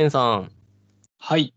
[0.00, 0.52] エンさん、
[1.18, 1.52] はい。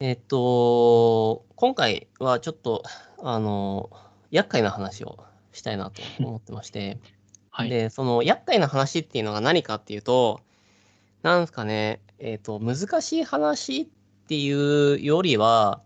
[0.00, 2.82] えっと、今回はちょっと、
[3.22, 3.88] あの、
[4.32, 5.16] 厄介な話を
[5.52, 6.98] したいなと思ってまして、
[7.50, 7.68] はい。
[7.68, 10.40] で、その厄介な話っていうのが何かっていうと、
[11.22, 13.86] なんですかね、えっと、難しい話っ
[14.26, 15.80] ていうよりは、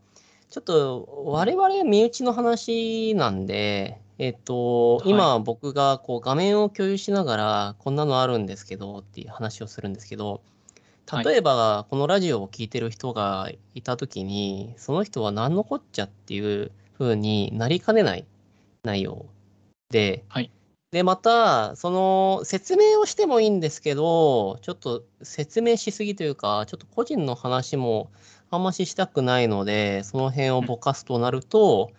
[0.49, 10.41] ちょっと我々身内の話なんで、えっと、はい今僕がこう画面を共有しながら、こんなのあるんですけどっていう話をするんですけど、はい
[11.21, 18.27] 例えばこのラジオを聞いてる人がいたときに、その人は何のこっちゃっていう風になりかねない
[18.83, 19.27] 内容
[19.91, 20.51] で、はい。
[20.91, 28.11] で、また、その説明をしてもいいんですけど、ちょっと説明しすぎというか、ちょっと個人の話も
[28.51, 31.91] あんまししたくないので、その辺をぼかすとなると、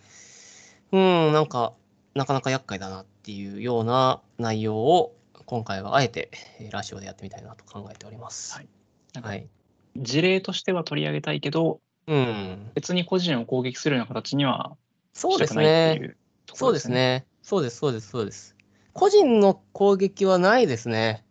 [0.92, 1.74] うん、なんか、
[2.14, 8.54] なかなか厄介だなっていうような内容を、今回はあえてえーラジオでやってみたいなと考えております。
[8.54, 8.68] はい
[9.14, 9.48] なんかはい。
[9.96, 12.72] 事例としては取り上げたいけど、うん。
[12.74, 14.76] 別に個人を攻撃するような形には
[15.14, 16.06] そうですしたくないってね。
[16.06, 16.96] いうとこそうでろですすね。
[16.96, 17.26] ね。
[17.42, 18.56] そうです、そうです、そうです。
[18.94, 21.24] 個人の攻撃はないですね。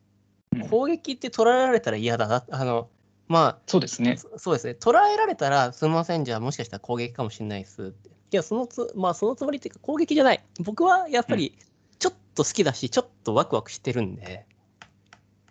[0.54, 2.44] うん攻撃って捉えられたら嫌だな。
[2.50, 2.90] あの、
[3.26, 4.18] まあ、そうですね。
[4.18, 4.76] そそうですね。
[4.78, 8.10] 捉えられたら、すみません、じゃあもしかしたら攻撃かもしれないですって。
[8.10, 10.44] いや、そのつ、まあ、そのつもりっていうか、攻撃じゃない。
[10.60, 11.56] 僕はやっぱり、
[11.98, 14.44] ちょっと好きだし、ちょっとワクワクしてるんで、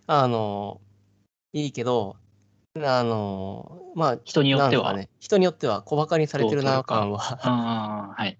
[0.06, 0.82] あの、
[1.54, 2.16] いいけど、
[2.78, 4.94] あの、まあ、人によっては？
[4.94, 8.40] ね、人によっては小馬鹿にされてるな感は、はい。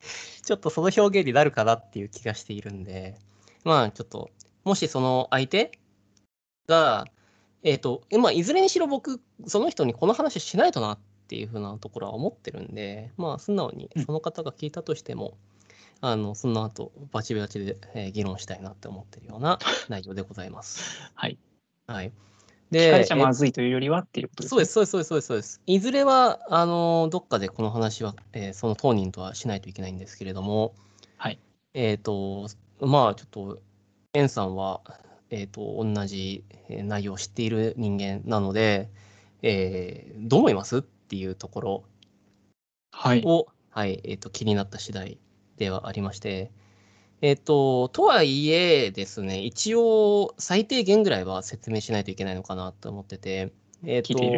[0.44, 3.18] ちょっとその表現になるかなっていう気がしているんで、
[3.64, 4.30] まあちょっと、
[4.64, 5.78] もしその相手
[6.66, 7.06] が、
[7.62, 15.36] えっ、と、まあいずれにしろ僕、その人にこの話しないとなっていうふうなところは思ってるんで、まあ素直にうんその方が聞いたとしても、
[16.00, 21.00] あの、その後、バチバチで、えー議論したいなって思ってるような内容でございます。
[21.14, 21.38] はい。
[21.86, 22.12] はい。
[22.72, 24.56] 聞かれちゃえまずいというよりはっていうことですね。
[24.56, 25.62] そうです、そうです、そうです、そうですそうです。
[25.66, 30.74] いずれは、あの、どっかでこの話は、えーその当人とはしないといけないんですけれども、
[31.16, 31.38] はい。
[31.74, 32.48] えっ、と、
[32.80, 33.60] まあ、ちょっと、
[34.14, 34.80] エンさんは、
[35.30, 38.90] えっ、と、同じえー内容を知っている人間なので、
[39.42, 41.84] えーどう思いますっていうところ
[42.90, 43.22] はい。
[43.24, 45.18] を、はい、えっ、と、気になった次第
[45.56, 46.50] ではありまして、
[47.22, 53.52] えっ、と、とはいえですね、一応、最低限ぐらいは説明しないといけないのかなと思ってて、
[53.84, 54.30] えっ、聞い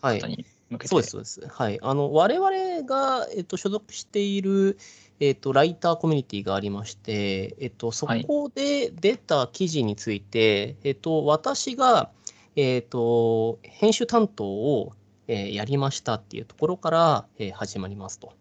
[0.00, 0.46] はい。
[0.86, 1.46] そうです、そうです。
[1.46, 1.78] はい。
[1.82, 4.76] あの、我々が、えっと、所属している、
[5.20, 12.10] えっと、ライターコミュニティがありまして、えっと、そはいこで出た記事について、えっと、私が、
[12.56, 14.92] えっと、編集担当を、
[15.26, 18.32] えーやりましたっていうところから、えー始まりますと。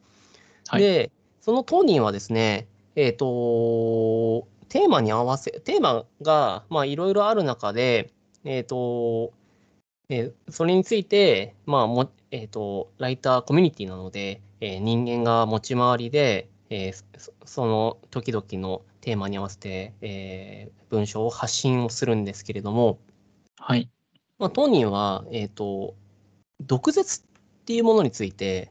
[0.68, 1.12] はいで、
[1.42, 8.12] その当人はですね、えっ、と、テーマに合わせ、テーマが、まあ、いろいろある中で、
[8.44, 9.34] えっ、と、
[10.09, 23.00] えーそれについて、まあもえー、とライターコミュニティなので、えー人間が持ち回りで、えーそその時々のテーマに合わせて、えー文章を発信をするんですけれども、
[23.58, 23.90] はい。
[24.38, 25.96] まあ、当人は、えー、と
[26.62, 28.70] 毒舌っていうものについて、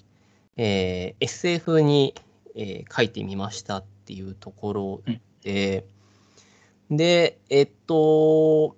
[0.56, 2.14] えー、エッセイ風に、
[2.54, 5.02] えー書いてみましたっていうところ
[5.42, 5.86] で、
[6.90, 8.76] で、えっと、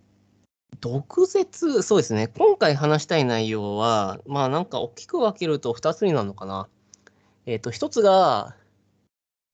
[0.80, 6.68] 毒舌、そうですね、今回話したい内容は、まあなんか大きく分けると2つになるのかな。
[7.46, 8.54] えっと、1つが、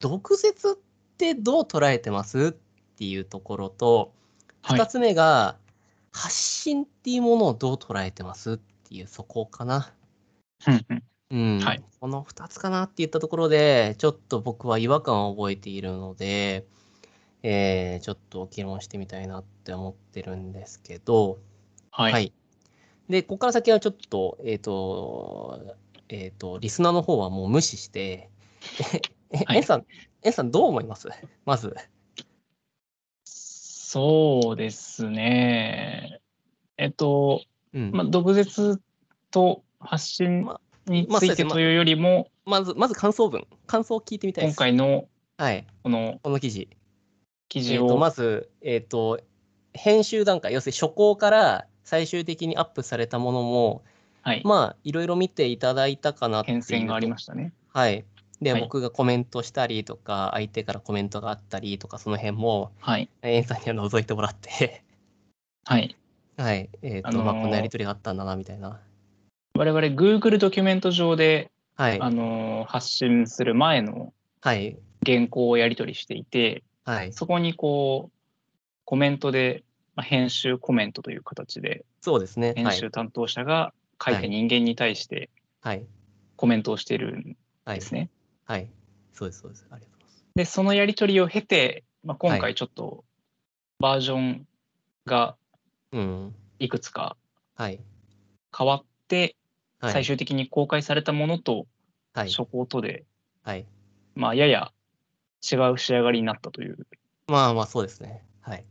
[0.01, 0.77] 毒舌っ
[1.17, 2.49] てどう捉えてます？
[2.49, 2.53] っ
[2.97, 4.13] ていうところと、
[4.63, 4.87] はい2。
[4.87, 5.57] つ目が、
[6.13, 8.53] 発信っていうものをどう捉えてます？
[8.53, 9.93] っていうそこかな。
[11.31, 16.67] うんはいこの2つかなって言ったところで、ちょっと僕は違和感を覚えているので、
[17.43, 21.39] えーちょっと議論してみたいなって思ってるんですけど、
[21.91, 22.33] はい。
[23.09, 25.77] で、ここから先はちょっと、えっ、と、
[26.09, 28.31] えっ、と、リスナーの方はもう無視して、
[29.31, 29.87] え、はいエンさん、
[30.23, 31.09] エンさんどう思います？
[31.45, 31.75] まず。
[33.25, 36.21] そうですね。
[36.77, 37.43] えっと、
[37.75, 37.91] うん。
[37.93, 38.81] まあ、毒舌
[39.31, 43.47] と発信まにまあそうですねついてというよりも、まず、まず感想文。
[43.67, 44.59] 感想を聞いてみたいで今す。
[44.59, 45.09] 回の
[45.39, 45.67] はい。
[45.83, 46.69] このこの記事。
[46.71, 46.77] えー、
[47.49, 49.21] 記事を、とまず、えっ、と、
[49.73, 53.83] 編集段階、要するに初稿から最終的にアップされたものも、
[54.23, 57.53] はい、まあ、いろいろ見ていただいたかなっていう変遷がありまししたね。
[57.73, 57.81] た。
[57.81, 58.05] はい。
[58.43, 63.09] で、はい僕がコメントしたりとか、相手からコメントがあったりとか、その辺も、はい。
[63.23, 64.83] エンさんには覗いてもらって、
[65.65, 65.97] はい。
[66.37, 66.71] はい。
[66.83, 68.81] えっ、と、あのーまあ、こんなやりとりがあったんだな、みたいな。
[69.61, 72.01] 我々 Google ドキュメント上で、はい。
[72.01, 74.79] あの発信する前のはい。
[75.05, 77.13] 原稿をやり取りしていて、はい。
[77.13, 78.19] そこにこう、
[78.87, 79.63] コメントで、
[79.97, 82.55] まあ、編集コメントという形で、そうですね。
[82.57, 85.29] 編集担当者が書いた人間に対して
[85.61, 85.85] はい。
[86.37, 87.37] コメントをしているん
[87.67, 87.81] はい。
[87.81, 88.09] ですね。
[88.47, 88.67] はい。
[89.13, 89.67] そうです、そうです。
[89.71, 90.25] ありがとうございます。
[90.37, 93.05] で、そのやり取りを経て、まあ、今は回ちょっと
[93.79, 94.47] バージョン
[95.05, 95.37] が
[95.93, 96.35] うん。
[96.59, 97.19] いくつか
[97.57, 97.79] はい。
[98.57, 99.37] 変わって、
[99.81, 99.93] はい。
[99.93, 101.67] 最終的に公開されたものと
[102.13, 102.31] はい。
[102.31, 103.05] 初稿とで、
[103.43, 103.67] はい。
[104.15, 104.73] まあ、やや
[105.51, 106.87] 違う仕上がりになったという。
[107.29, 108.23] まあまあ、そうですね。
[108.41, 108.65] はい。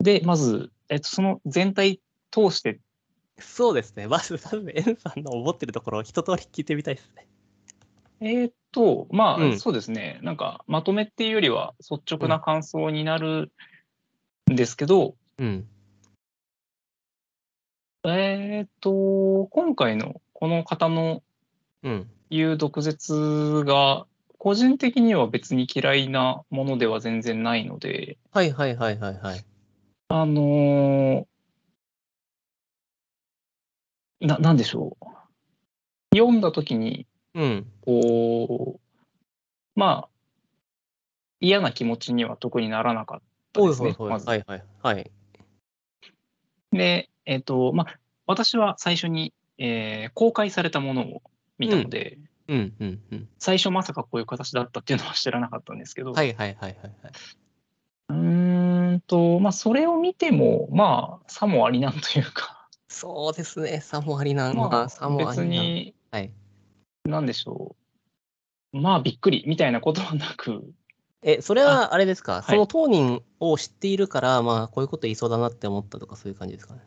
[0.00, 2.80] で、まず、えっと、その全体通して、
[3.38, 4.06] そうですね。
[4.08, 7.26] まず、まず、エンさんの思ってるところを一通り聞いてみたいですね。
[8.20, 13.52] えーっと、まあ、うんそうですね、なんか、まとめっていうよりは率直な感想になる
[14.50, 15.68] んですけど、うん。
[18.08, 21.22] えーっと、今回のこの方の
[21.82, 22.10] うん。
[22.30, 24.06] 言う毒舌が、
[24.38, 29.44] 個人的には別に嫌いなものでは全然ないので、はいはいはいはいはい。
[30.08, 35.06] あのーな、なんでしょう。
[36.16, 37.66] 読んだときに、うん。
[37.84, 38.80] こう、
[39.78, 40.08] まあ、
[41.40, 43.20] 嫌な気持ちには特にならなかっ
[43.52, 44.26] たですね、まず。
[44.26, 45.10] はいはいはい。
[46.72, 51.22] で、えっ、と、まあ、私は最初に、えー公開されたものを
[51.58, 52.18] 見たので、
[52.48, 53.28] うんうんうん。
[53.38, 57.12] 最初まさかこういう形だったっていうのは知らなかったんですけど、はいはいはいはいはい。
[58.08, 63.80] うーんと、まあ、それを見ても、まあ、さもありなんというか、そうですね。
[63.80, 64.56] さもありなん。
[64.56, 65.48] まあ、さもあり別なん。
[65.50, 66.32] に、はい。
[67.04, 67.76] なんでしょ
[68.72, 68.78] う。
[68.78, 70.72] まあ、びっくりみたいなことはなく、
[71.22, 76.80] え、それはあれですか、いその当人を知っているから、まあ、こういうこと言いそうだなって思ったとか、そういう感じですかね？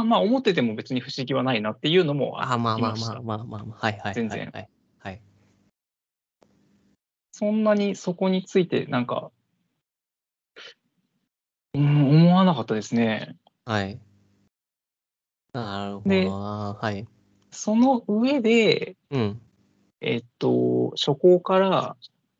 [0.00, 3.86] あまあ、思ってても別に不思議はないなっていうのもあ、まあまありましたまあまあまあまあ。
[3.86, 4.14] はいはいはい。
[4.14, 4.68] 全然はい。
[4.98, 5.20] はい。
[7.32, 9.30] そんなにそこについて、なんか、
[11.74, 13.36] うん、思わなかったですね。
[13.64, 13.98] はい。
[15.52, 16.78] なるほでどな。
[16.80, 17.06] はい。
[17.50, 19.40] その上で、うん。
[20.00, 21.96] えっと、初稿から、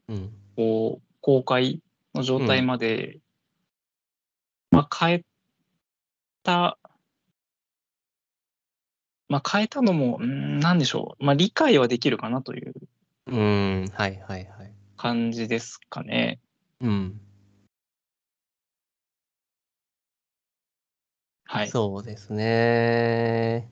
[0.09, 0.31] うん。
[0.57, 1.81] こう、公開
[2.15, 3.21] の状態まで、
[4.71, 5.25] まあ、変え
[6.43, 6.79] た、
[9.32, 11.25] まあ、変えたのも、うん、なんでしょう。
[11.25, 12.75] まあ、理解はできるかなという
[13.29, 13.87] うん。
[13.90, 14.73] はいはいはい。
[14.99, 16.38] 感じですかね。
[16.82, 17.19] うん。
[21.44, 21.70] はい。
[21.70, 23.70] そうですね。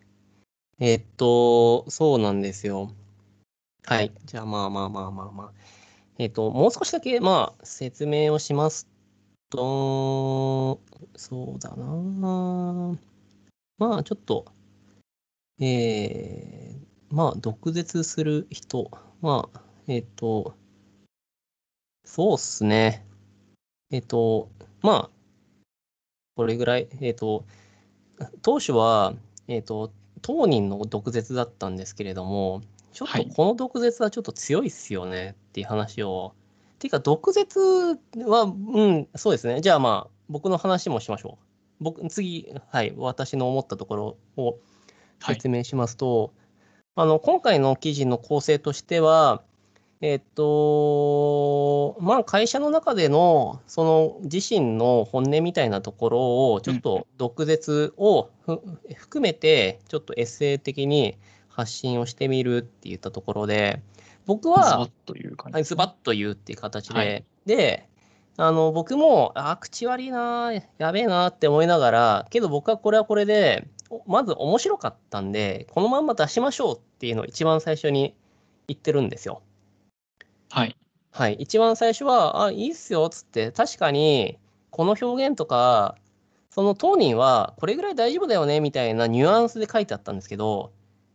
[0.78, 2.94] えっと、そうなんですよ。
[3.84, 4.12] はい。
[4.24, 5.52] じゃあ、まあまあまあまあまあ。
[6.16, 8.88] えっと、もう少しだけ、まあ、説明をします
[9.50, 10.80] と、
[11.16, 12.98] そうだな。
[13.76, 14.46] まあ、ちょっと、
[15.60, 18.90] えー、まあ、毒舌する人、
[19.20, 20.54] まあ、えっと、
[22.04, 23.04] そうっすね。
[23.90, 24.48] えっと、
[24.80, 25.10] まあ、
[26.34, 27.44] これぐらい、えっと、
[28.40, 29.14] 当初は、
[29.48, 29.92] えっと、
[30.22, 32.62] 当人の毒舌だったんですけれども、
[32.92, 36.34] ちょっとはいこの毒舌はちょっと強いっすよねっていう話を。
[36.78, 39.60] ていうか、毒舌は、うん、そうですね。
[39.60, 41.44] じゃあまあ、僕の話もしましょう。
[41.84, 44.56] 僕、次、はい、私の思ったところをはい
[45.20, 46.32] 説明しますと、
[46.96, 49.43] あの、今回の記事の構成としては、
[50.02, 58.61] えっと、まあ、会社の中での、その自身の本音みたいなところを、ちょっと毒舌をふ
[58.96, 61.17] 含めて、ちょっとエッセイ的に
[61.48, 63.82] 発信をしてみるって言ったところで、
[64.24, 67.24] 僕はッ、という感じはい、ですね、ズバッと言うっていう形で、はい。
[67.44, 67.86] で、
[68.39, 78.15] あの、僕も、あ、口悪いな、やべえなって思いながら、けど僕はこれはこれで、おまず面白かったんで、このまんま出しましょうっていうのを一番最初に
[78.69, 79.43] 言ってるんですよ。
[80.51, 80.77] はい。
[81.13, 84.39] はい、一番最初は、あ、いいっすよっつって、確かに、
[84.70, 85.97] この表現とか、
[86.51, 90.73] その当人は、これぐらい大丈夫だよねみたいなニュアンスで書いてあったんですけど、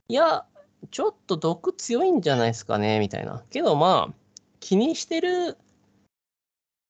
[0.07, 0.45] いや、
[0.91, 3.43] ちょっと毒強いんじゃないですかねみたいな。
[3.49, 4.13] けどまあ、
[4.59, 5.57] 気にしてる、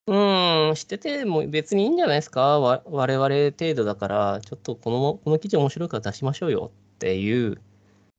[0.07, 2.59] うーん、してても別にいいんじゃないですか？
[2.59, 7.59] わ我々程度だから、ちょっとこの、この記事面白いから出しましょうよっていう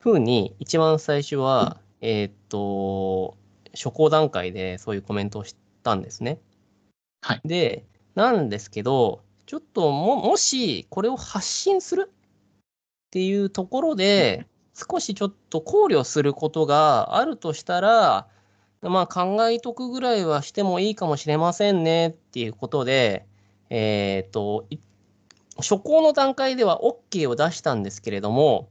[0.01, 3.37] ふうに、一番最初は、えーっと、
[3.75, 6.41] 初稿段階でそういうコメントをしたんですね。
[7.23, 7.41] はい。
[7.45, 12.15] で、なんですけど、ちょっとも、もしこれを発信するっ
[13.11, 18.29] ていうところで、少しちょっと考慮することがあるとしたら、
[18.91, 23.27] まあ考えとくぐらいはしてもいいかもしれませんねっていうことで、
[23.71, 24.79] えっと、い
[25.59, 28.69] 初稿の段階では OK を出したんですけれども、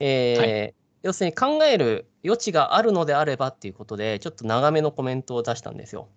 [0.00, 6.08] えー要するに考える余地があるのであればっていうことで、ちょっと長めのコメントを出したんですよ。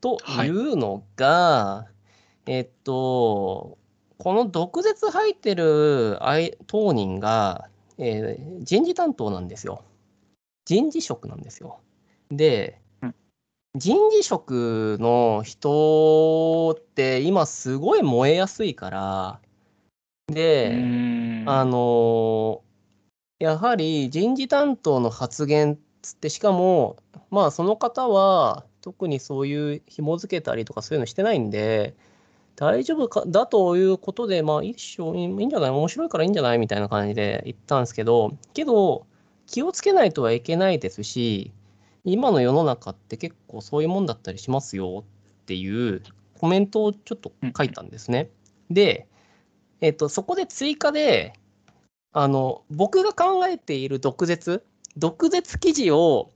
[0.00, 1.86] とはいいうのが、
[2.46, 3.78] えっと、
[4.18, 6.18] この毒舌入ってる
[6.66, 9.84] 当人が、えー、人事担当なんですよ。
[10.64, 11.80] 人事職なんですよ。
[12.30, 13.14] で、うん、
[13.74, 19.40] 人事職の人って今すごい燃えやすいから、
[20.28, 20.74] で、
[21.46, 22.62] あの
[23.38, 26.96] やはり人事担当の発言つってしかも
[27.30, 31.94] まあその方は特にそういう紐付けたりとかそういうのしてないんで
[32.56, 39.06] 大丈夫かだということでまあいいっしょいいんじゃない面白いからいいんじゃないみたいな感じで言ったんですけどけど
[39.46, 41.52] 気をつけないとはいけないですし
[42.04, 45.04] 今の世の中って結構そういうもんだったりしますよ
[45.42, 46.02] っていう
[46.38, 48.30] コメントをちょっと書いたんですね。
[48.70, 49.06] で、
[49.80, 51.34] えっと、そこで追加で
[52.12, 54.64] あの僕が考えている毒舌
[54.96, 56.30] 毒舌記事を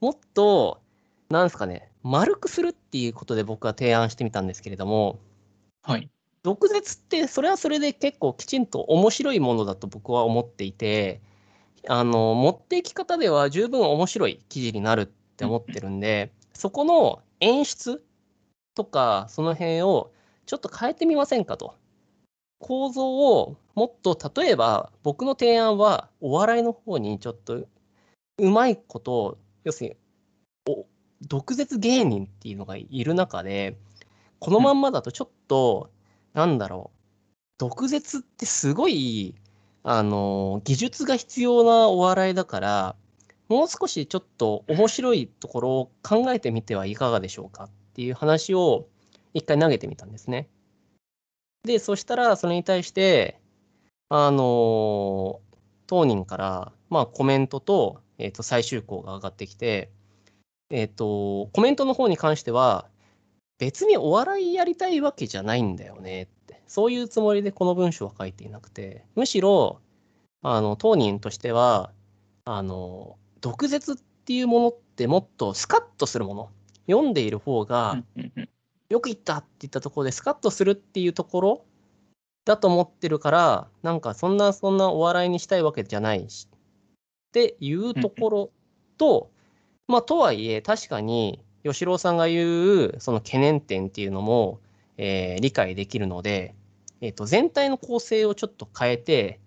[0.00, 0.82] もっと
[1.30, 5.18] なんですかね丸くするっていうことで僕は提案してみたんですけれども、
[5.82, 6.10] はい、
[6.42, 11.22] 毒舌ってそれはそれで結構きちんと面白いものだと僕は思っていて
[11.88, 18.02] あの持っていき方では十分面白い記事になるって思ってるんで、そこの演出
[18.74, 20.12] とかその辺を
[20.46, 21.74] ちょっと変えてみませんかと。
[22.60, 27.66] 構造をもっと例えば僕の提案はお笑いの方にちょっと
[28.38, 29.96] うまいこと要するに
[30.74, 30.86] お
[31.20, 33.76] 毒舌芸人っていうのがいる中で
[34.38, 35.90] このまんまだとちょっと、
[36.34, 36.98] うん、なんだろう
[37.58, 39.34] 毒舌ってすごい
[39.84, 42.96] あの技術が必要なお笑いだから
[43.48, 48.88] もう少しちょっと面白いところを考えてみてはいかがでしょうかっていう話を
[49.34, 50.48] 一回投げてみたんですね。
[51.64, 53.40] で、そしたら、それに対して、
[54.08, 55.40] あの
[55.86, 59.90] 当人から、まあ、コメントと、えっ、ー、と、最終稿が上がってきて、
[60.70, 62.88] えっ、ー、と、コメントの方に関しては、
[63.58, 66.28] 別にお笑いやりたいわけじゃないんだよねっ、
[66.66, 69.80] そういうつもりでこの文章は書いていなくて、むしろ、
[70.42, 71.90] あの、当人としては、
[72.44, 76.50] あの、毒舌っていうものってもっとスカッとするもの、
[76.86, 78.02] 読んでいる方が
[78.88, 81.64] よく言ったって言ったところでスカッとするっていうところ
[82.44, 86.58] だと思ってるからなんかそんなそんなお笑いにしたいわけじゃないしっ
[87.32, 88.50] ていうところ
[88.98, 89.30] と、
[89.88, 94.60] まあとはいえ確かに吉郎さんが言うその懸念点っていうのも、
[94.96, 96.54] えー、理解できるので、
[97.00, 99.40] えー、と全体の構成をちょっと変えて、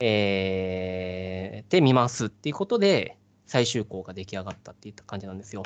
[0.00, 3.16] えー、てみますっていうことで
[3.46, 5.62] 最終稿が出来上がったっていった感じなんですよ。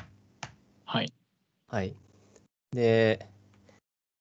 [0.84, 1.12] はい。
[1.68, 1.94] はい。
[2.72, 3.28] で、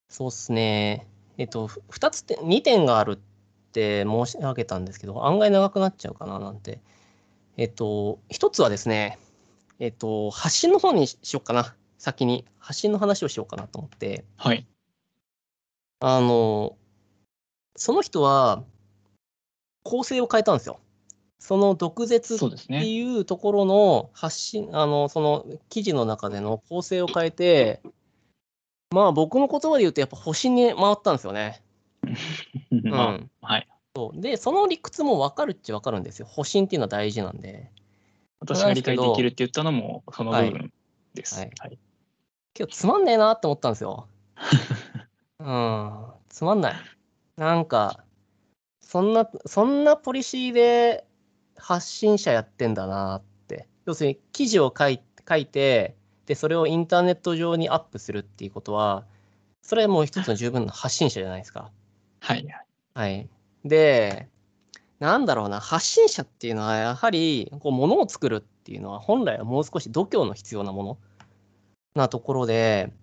[0.10, 1.08] そうっすね。
[1.38, 3.18] えっと、2つって、2点があるっ
[3.72, 6.80] て申し上げたんですけど、案外長くなっちゃうかななんて。
[7.58, 9.18] えっと、1つはですね、
[9.80, 11.76] えっと、発信の方にしようかな。
[11.98, 12.46] 先に。
[12.60, 14.26] 発信の話をしようかなと思って。
[14.38, 14.66] はい。
[16.00, 16.78] あの、
[17.76, 18.64] その人は、
[19.84, 20.80] 構成を変えたんですよ。
[21.40, 27.82] その毒舌っていうところの発信、ね、あの、その記事の中での構成を変えて、
[28.90, 31.62] まあ僕の言葉で言うとやっぱ星に回ったんですよね。
[32.72, 33.68] うん、はい。
[33.96, 36.26] そうで、その理屈も分かるっちゃ分かるんですよ。
[36.26, 37.72] 保身っていうのは大事なんで。
[38.40, 40.74] 私が理解できるって言ったのもその部分
[41.14, 41.36] です。
[41.36, 41.52] はい。
[41.60, 41.78] はい、
[42.54, 44.08] けどつまんねえなって思ったんですよ。
[45.46, 46.76] うん、つまんない。
[47.38, 48.04] なんか、
[48.82, 51.06] そんな、そんなポリシーで
[51.56, 53.68] 発信者やってんだなって。
[53.86, 59.06] 要するに記事を書い書いて、で、それをインターネット上にアップするっていうことは、
[59.62, 61.72] それはもう一つの十分な発信者じゃないですか。
[62.22, 62.48] はい。
[62.96, 63.30] はい。
[63.64, 64.28] で、
[65.00, 70.98] なんだろうな、発信者っていうのは、やはり、こう、ものを作るっていうのは、本来はもう少し度胸の必要なもの
[71.96, 72.94] なところで、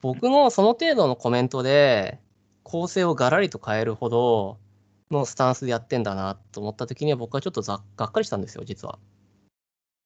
[0.00, 2.18] 僕のその程度のコメントで、
[2.62, 4.58] 構成をガラリと変えるほど
[5.10, 8.98] のスタンスでやってんだなと思った時には、僕はちょっとがっかりしたんですよ、実は。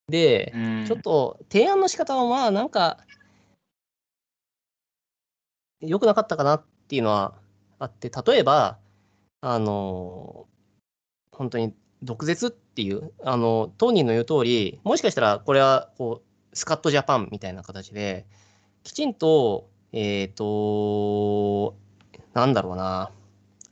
[0.09, 0.53] で、
[0.87, 2.99] ちょっと提案の仕方はまあなんか、
[5.81, 7.35] 良くなかったかなっていうのは
[7.79, 8.79] あって、例えば、
[9.41, 10.47] あの、
[11.33, 16.23] 本当に毒舌っていう、あの、当人の言う通り、もしかしたらこれはこ
[16.53, 18.27] う、スカットジャパンみたいな形で、
[18.83, 21.77] きちんと、えっ、ー、と、
[22.33, 23.13] なんだろうな、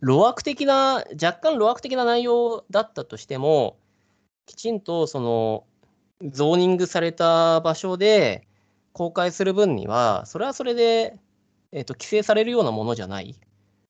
[0.02, 3.76] 路悪的な、若干路悪的な内容だったとしても、
[4.46, 5.64] きちんとその
[6.24, 8.46] ゾーニングされた場所で
[8.92, 11.18] 公開する分には、それはそれで、
[11.72, 13.34] えーと、規制されるようなものじゃない、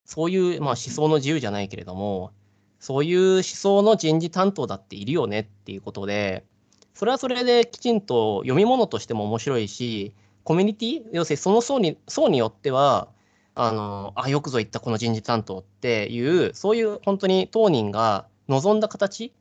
[0.07, 2.33] そういう、まあ、思想の自由じゃないけれども、
[2.79, 6.47] そういう思想の人事担当だっているよねっていうことで、
[6.95, 11.03] それはそれできちんと読み物としても面白いし、コミュニティ？
[11.13, 13.09] 要するにその層に層によっては、
[13.55, 19.33] あの、あ、よくぞ言ったこの人事担当っていう、そういう本当に当人が望んだ形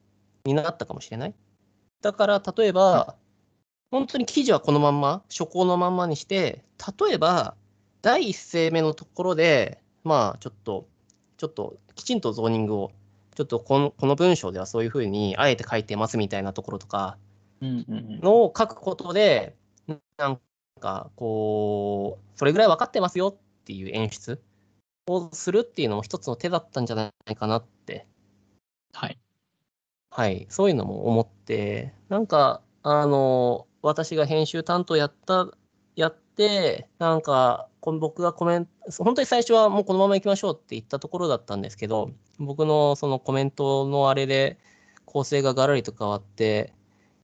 [0.46, 1.34] になったかもしれない。
[2.02, 3.16] だから、例えば、
[3.92, 6.64] 本当に記事はこのまんま、初稿のまんまにして、
[7.00, 7.56] 例えば、
[8.02, 10.88] 第一声目のところで、まあ、ちょっと、
[11.38, 12.92] ちょっと、きちんとゾーニングを、
[13.36, 17.18] ちょっとこのこの文章ではそういうふうにあえて書いてますみたいなところとか
[17.62, 19.56] のを書くことで、
[20.18, 20.40] なん
[20.82, 24.42] かこう、それぐらい分かってますよっていう演出
[25.08, 28.06] をするっていうのも一つの手だったんじゃないかなって。
[28.92, 29.18] はい。
[30.10, 35.48] はい、そういうのも思って、なんか、あの、私が編集担当やった、
[35.96, 44.60] やって、なんか、僕がコメント、本当に最初はもうこのまま行きましょうって言ったところだったんですけど、僕のそのコメントのあれで
[45.06, 46.74] 構成ががらりと変わって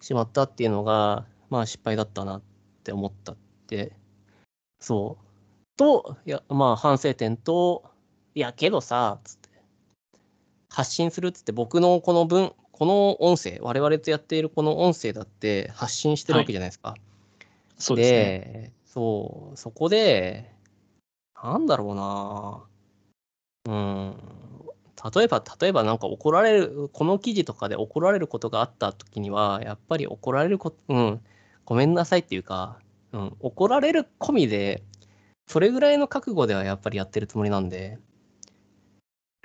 [0.02, 2.42] しまったっていうのが、まあ失敗だったなっ
[2.84, 3.47] て思ったって、
[4.80, 5.78] そう。
[5.78, 7.84] と、いや、まあ反省点と、
[8.36, 9.50] いや、けどさ、つって、
[10.70, 16.90] 発信するっつって僕のこの文、この音声、我々とやっているこの音声だって発信してるわけじゃないですか。
[16.90, 17.02] はい、
[17.78, 18.74] そうですね。
[18.86, 20.52] そう、そこで、
[21.42, 22.64] なんだろうな。
[23.66, 24.16] うん。
[25.16, 31.22] 例えば、例えばなんか怒られる、この記事とかで怒られることがあった時には、やっぱり怒られること、うん、
[31.66, 32.80] ごめんなさいっていうか、
[33.18, 34.84] うん、怒られる込みで、
[35.48, 37.98] それぐらいの覚悟ではやっぱりやってるつもりなんで、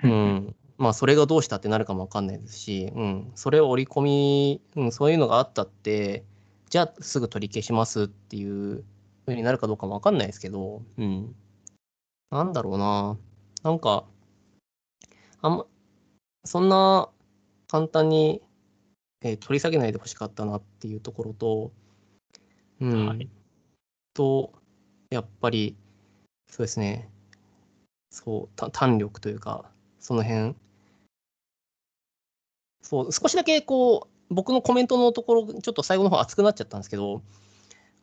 [0.03, 6.23] うん、まあ、それがどうしたってなるかもわかんないですし、うん、それを織り込み、うん、そういうのがあったって、
[6.69, 8.83] じゃあすぐ取り消しますっていう
[9.25, 11.35] 風になるかどうかもわかんないですけど、うん。
[12.31, 13.17] なんだろうな。
[13.63, 14.05] なんか、
[15.41, 15.65] あんま、
[16.43, 17.09] そんな
[17.67, 18.41] 簡単に、
[19.21, 21.71] えー、取り下げないでほしかったなっていうところと、
[22.81, 23.07] うん。
[23.07, 23.29] はい、
[24.13, 24.53] と、
[25.09, 25.75] やっぱり、
[26.47, 27.09] そうですね、
[28.09, 30.55] そう、弾力というか、その辺、
[32.81, 37.21] そう、少しだけこう、僕のコメントのところ、ちょっと最後の方熱くなっちゃったんですけど、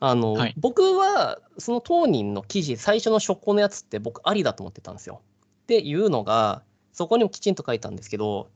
[0.00, 5.20] あの、はい、僕はその当人の記事、最初の初稿のやつって僕ありだと思ってたんですよ。
[5.62, 8.48] っていうのが、そこにもきちんと書いたんですけど、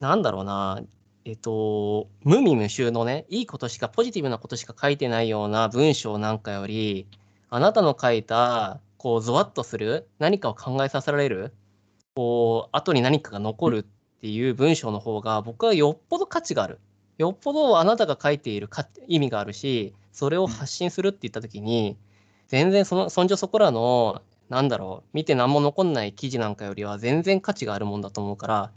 [0.00, 0.82] なんだろうな、
[1.26, 7.06] えっと、無味無臭のね、いいことしか、ポジティブなことしか書いてないような文章なんかより、
[7.48, 11.54] あなたの書いた、こう、ゾワッとする、何かを考えさせられる、
[12.14, 16.78] こう、後に何かが残るっていう文章の方が、僕はよっぽど価値がある。
[17.16, 21.96] よっぽどあなたが書いているか意味があるし、それを発信するって言った時に、
[22.48, 28.70] 全然その、そんじょそこらの、なんだろう、見て何も残んない記事なんかよりは全然価値があるもんだと思うから、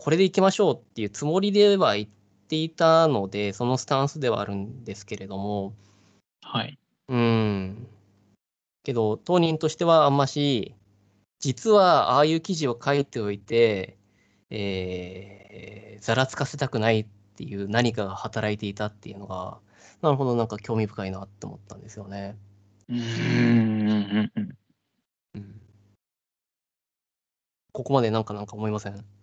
[0.00, 2.08] これでいきましょうっていうつもりでは言っ
[2.48, 5.74] ていたので、そのスタンスではあるんですけれども、
[6.40, 6.78] はい。
[7.08, 7.86] うん。
[8.84, 10.74] けど、当人としてはあんまし、
[11.40, 13.98] 実はああいう記事を書いておいて、
[14.50, 17.06] えー、ざらつかせたくないっ
[17.36, 19.58] ていう何かが働いていたっていうのが、
[20.00, 22.36] なるほど、なんか興味深いなって思ったんですよね。
[22.88, 24.32] うん。
[25.34, 25.60] うん。
[27.72, 29.17] ここまでなんかなんか思いません？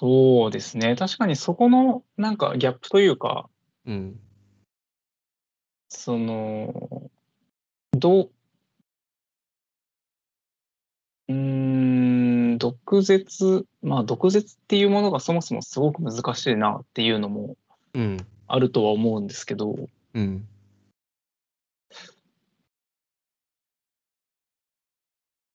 [0.00, 0.96] そうですね。
[0.96, 3.50] 確かにそこのなんかギャップというか、
[3.84, 4.18] うん。
[5.90, 7.10] その、
[7.92, 8.30] どう
[11.28, 11.34] うー
[12.54, 17.58] ん、毒舌、まあ、毒舌っていうものがそもそもすごく難しいなっていうのも
[18.46, 19.76] あるとは思うんですけど、
[20.14, 20.48] うん。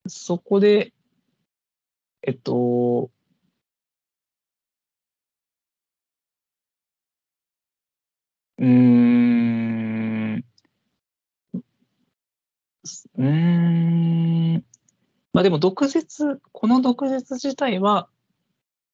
[0.06, 0.92] そこで、
[2.22, 3.10] えっと、
[8.58, 10.44] うーん、
[13.16, 13.22] うー
[14.58, 14.64] ん、
[15.32, 18.08] まあでも毒舌、この毒舌自体は、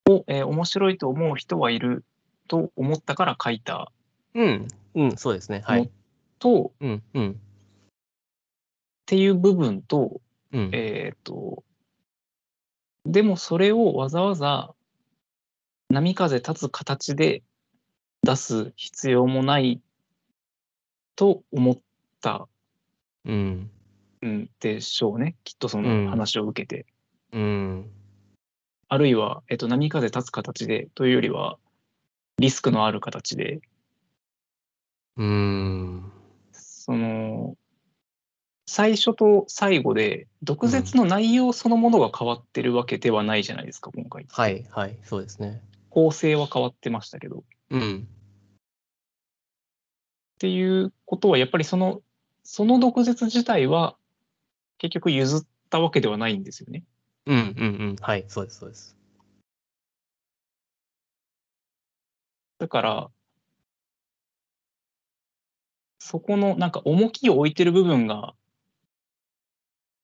[0.08, 2.04] を、えー、面白いと思う人はいる
[2.48, 3.92] と思ったから書いた。
[4.34, 5.62] うん、うん、そうですね。
[5.64, 5.90] はい。
[6.40, 7.30] と、うん、うん。
[7.30, 7.34] っ
[9.06, 10.20] ていう部分と、
[10.52, 11.62] うん、えっ、と、
[13.04, 14.74] でもそれをわざわざ
[15.88, 17.42] 波風立つ形で
[18.24, 19.80] 出す必要もない
[21.16, 21.78] と思っ
[22.20, 22.48] た
[23.24, 23.70] うん
[24.26, 26.86] んでしょうね、きっとその話を受けて。
[27.32, 27.90] うん。
[28.88, 31.58] あるいは、えっと、波風立つ形でというよりは、
[32.38, 33.60] リスクのある形で。
[35.16, 36.12] うん。
[36.52, 37.56] その、
[38.66, 44.26] 最初と最後で、毒舌の内容そのものが変わってるわけではないじゃないですか、今回。
[44.30, 45.60] はい、はい、そうですね。
[45.90, 47.44] 構成は変わってましたけど。
[47.72, 48.02] うん。
[48.02, 48.06] っ
[50.38, 52.02] ていうことは、やっぱりその、
[52.44, 53.96] その毒舌自体は、
[54.78, 56.84] 結局譲ったわけではないんですよね。
[57.26, 57.96] うんうんうん。
[58.00, 58.96] はい、そうです、そうです。
[62.58, 63.10] だから、
[65.98, 68.34] そこのなんか重きを置いてる部分が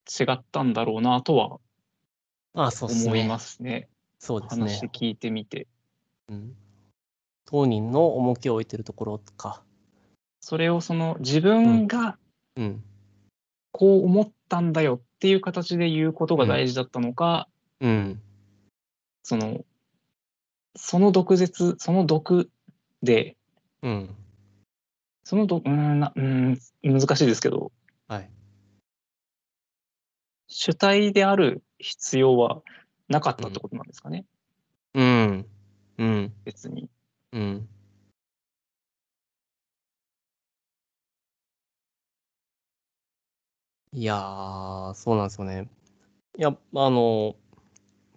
[0.08, 1.58] 違ったんだろうなとは
[2.54, 3.38] あそう思いま。
[3.38, 3.88] すね。
[4.18, 4.86] そうですね話。
[4.86, 5.66] 聞いてみて。
[6.28, 6.56] うん、
[7.50, 9.62] 当人の重きを置いてるところか。
[10.38, 12.18] それをその自分が
[12.56, 12.84] うん。
[13.72, 17.48] こう思ったんだよっていう形で言うことが大事だったのか、
[17.80, 18.20] うん。
[19.22, 19.64] その、
[20.76, 22.50] その毒舌、その毒
[23.02, 23.36] で、
[23.82, 24.14] うん。
[25.24, 27.72] その毒、うーんな、うーん、難しいですけど、
[28.08, 28.30] はい。
[30.48, 32.62] 主体である必要は
[33.08, 34.26] なかったってことなんですかね、
[34.94, 35.46] うん。
[35.98, 36.32] うん。
[36.44, 36.90] 別に。
[37.32, 37.68] うん。
[43.92, 45.68] いやー、そうなんですよね。
[46.38, 47.36] いや、あの、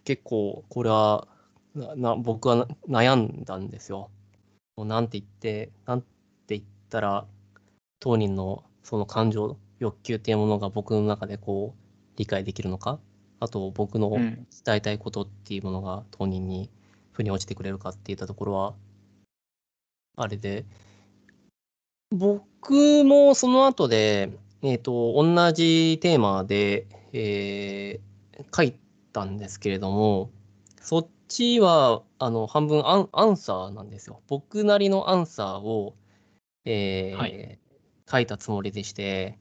[0.05, 1.27] 結構、これは、
[1.75, 4.11] なな僕はな悩んだんですよ。
[4.77, 6.07] もうなんて言って、なんて
[6.49, 7.27] 言ったら、
[7.99, 12.99] 当人のその感情、欲求っていうものが僕の中でこう、理解できるのか、
[13.39, 14.47] あと僕のうん。
[14.65, 16.69] 伝えたいことっていうものが当人に
[17.13, 18.75] 腑に落ちてくれるかっていったところは
[20.21, 20.65] あれで。
[22.11, 24.31] 僕もその後で
[24.61, 28.11] えっ、と同じテーマで、えー
[28.55, 28.73] 書い
[29.13, 30.31] たんですけれども
[30.81, 34.21] そっちはあの半分アンアンサーなんですよ。
[34.27, 35.95] 僕なりのアンサーを、
[36.65, 37.59] えーはい。
[38.11, 39.37] 書いたつもりでして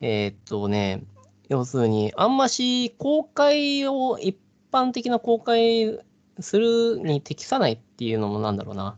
[0.00, 1.04] えーっとね
[1.50, 4.36] 要するに、あんまし公開を一
[4.72, 5.98] 般的な公開
[6.38, 8.96] するに適さないっていうのもなんだろうな。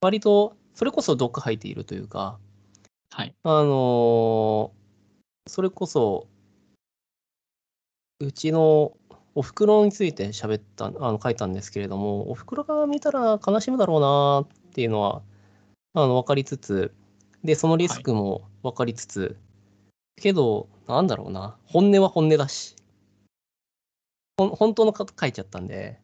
[0.00, 2.38] 割と、それこそ毒吐いているというか、
[3.10, 3.34] はい。
[3.44, 4.82] あのー
[5.48, 6.28] それこそ、
[8.20, 8.96] うちの
[9.34, 15.22] お袋について喋った、あの書いたんですけれども、お袋が見たら悲しむだろうなっていうのは、
[15.94, 16.94] あの、分かりつつ、
[17.42, 19.36] で、そのリスクも分かりつつ、
[20.16, 22.76] けど、なんだろうな、本音は本音だし、
[24.36, 25.98] ほん本当のこと書いちゃったんで、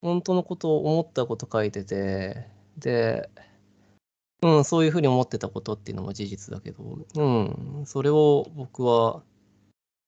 [0.00, 3.30] 本当のことを思ったこと書いてて、で、
[4.42, 7.22] うん、そういうふうに思ってたことっていうのも事実だけど、う
[7.82, 9.22] ん、それを僕は、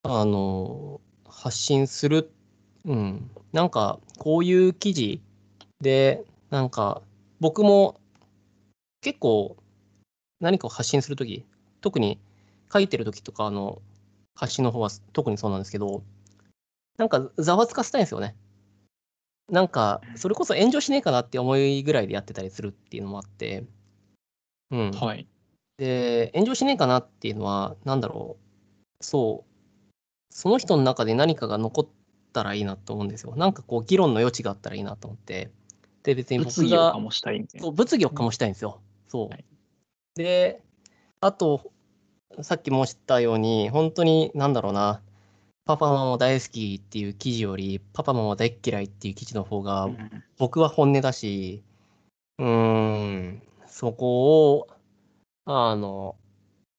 [0.04, 2.30] あの、発信する、
[2.84, 5.20] うん、なんか、こういう記事
[5.80, 7.02] で、なんか、
[7.40, 8.00] 僕も
[9.00, 9.56] 結構
[10.40, 11.44] 何かを発信するとき、
[11.80, 12.20] 特に
[12.72, 13.80] 書いてるときとかあの
[14.34, 16.02] 発信の方は特にそうなんですけど、
[16.98, 18.36] なんかざわつかせたいんですよね。
[19.50, 23.64] なんか、それこそ炎上しねえかなって思いぐらいでやってたりするっていうのもあって、
[24.70, 24.90] うん。
[24.92, 25.26] はい。
[25.78, 28.36] で、炎上しねえかなっていうのは、なんだろ
[29.00, 29.94] う、そう、
[30.30, 31.88] その人の中で何かが残っ
[32.32, 33.34] たらいいなと思うんですよ。
[33.36, 35.50] なんかこう、議論の余地があったらいいなと思って。
[36.02, 37.46] で、別に僕が物議を醸したい。
[37.58, 38.80] そう物議を醸したいんですよ。
[39.08, 39.28] そう。
[39.28, 39.44] はい
[40.14, 40.62] で、
[41.20, 41.72] あと、
[42.42, 45.00] さっき申したように、本当に、なんだろうな、
[45.64, 51.62] パパママ大好きっていう記事より、パパママ大っ嫌いっていう記事の方が、うん僕は本音だし、
[52.38, 54.68] うーん、そこを、
[55.46, 56.16] あの、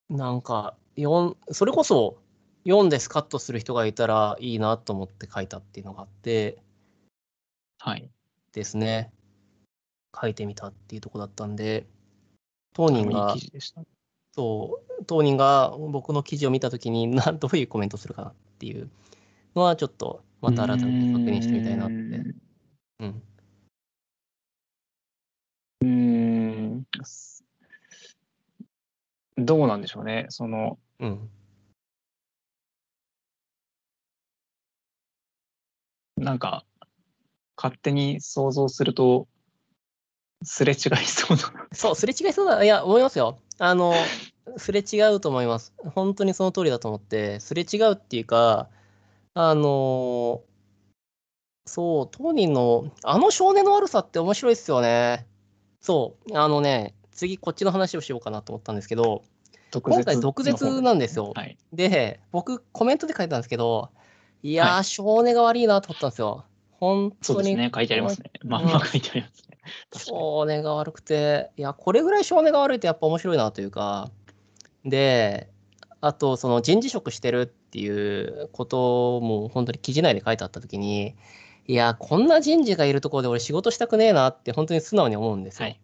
[0.09, 2.17] なんか、読んそれこそ、
[2.65, 6.61] 読んでスカッとする人がいたらいいなと思って書いたっていうのがあって、
[7.79, 8.11] はい。
[8.51, 9.11] ですね。
[10.19, 11.87] 書いてみたっていうとこだったんで、
[12.73, 13.81] 当人いいが記、事でした。
[14.33, 18.89] そう、当人が僕の記事を見たときに な、どういうコメントするかなっていう
[19.55, 21.95] のは、ちょっとまた改めて確認してみたいなって。
[22.99, 23.23] うん。
[25.81, 26.85] うーん。
[27.03, 27.43] す
[29.37, 30.25] どうなんでしょうね。
[30.29, 31.29] その、うん。
[36.17, 36.65] なんか、
[37.57, 39.27] 勝手に想像すると、
[40.43, 41.67] すれ違いそうだな。
[41.71, 42.63] そう、すれ違いそうだ。
[42.63, 43.37] いや、思いますよ。
[43.59, 43.93] あの、
[44.57, 45.73] すれ違うと思います。
[45.93, 48.69] 本当にその通りだと思って、すれ違うっていうか、
[49.35, 50.43] あの、
[51.65, 55.27] そう、当人の、あの少年の悪さって面白いですよね。
[55.81, 59.23] そう、あのね、次こっちの話をしようかなと思ったんですけど、
[59.71, 61.57] 毒今回毒舌なんですよはい。
[61.73, 63.89] で、僕コメントで書いたんですけど、
[64.43, 66.45] いやー、は少年が悪いなと思ったんですよ。
[66.71, 67.71] 本当にそうですね。
[67.73, 68.31] 書いてありますね。
[68.43, 69.57] まんま書いてありますね。
[69.91, 70.17] 確かに。
[70.19, 74.09] 少年が悪くて、いや、これぐらい少年が悪いとやっぱ面白いなというか、
[74.83, 75.49] で、
[76.01, 81.15] あと、その人事職してるっていうことも本当に記事内で書いてあったときに、
[81.67, 85.65] いや、こんな人事がいるところで俺仕事したくねえなって本当に素直に思うんですよ。
[85.65, 85.79] はい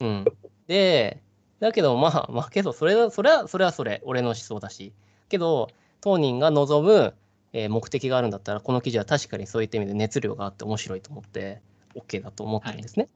[0.00, 0.24] うん。
[0.66, 1.22] で、
[1.60, 4.92] だけどまあ、 まあけど、それは、それは、それはそれ、俺の思想だし。
[5.28, 5.68] けど、
[6.00, 7.14] 当人が望む、
[7.52, 11.62] えー目的があるんだったらこの記事は確かにそういった意味で熱量があって面白いと思って
[11.94, 13.08] OK だと思ってるんですね。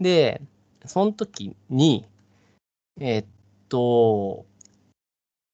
[0.00, 0.42] で
[0.86, 2.04] その時に
[3.00, 3.26] えーっ
[3.68, 4.44] と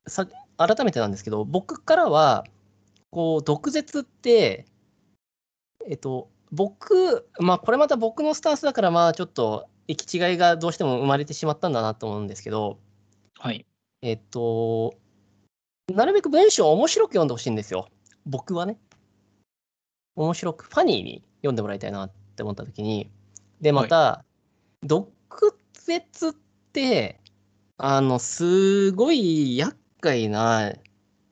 [0.07, 2.47] さ改めてなんですけど僕からは
[3.11, 4.67] こう毒舌って
[5.89, 12.79] えっと僕まあこれまた僕のスタンスだからまあちょっと行き違いがどうしても生まれてしまったんだなと思うんですけど
[13.39, 13.67] はい。
[14.03, 14.95] えっと
[15.95, 17.89] なるべく文章を面白く読んでほしいんですよ。
[18.25, 18.77] 僕はね。
[20.17, 23.11] 面白くファニーに読んでもらいたいなって思った時に。
[23.61, 24.25] でまた、
[24.83, 26.33] 毒舌っ
[26.73, 27.21] て
[27.79, 30.73] あのすごい厄介な、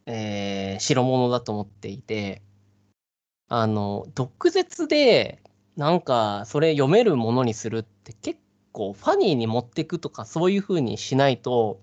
[0.07, 2.43] えー代物だと思っていて
[3.49, 5.41] あの毒舌で
[5.77, 8.41] なんかそれ読めるものにするって結
[8.73, 11.81] 構ファニーに持っていくとかそういう風にしないと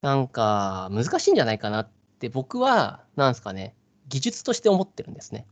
[0.00, 3.74] なんか難しいんじゃないかなって僕はなんですかね
[4.08, 5.46] 技術として思ってるんですね。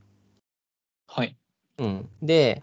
[1.07, 1.35] はい。
[1.79, 2.63] うん、で、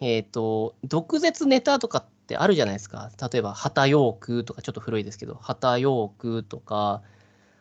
[0.00, 3.10] えっ、と、毒舌ネタとかってあるじゃないですか。
[3.32, 7.02] 例えば、旗ヨークとか、ちょっと古いですけど、旗ヨークとか、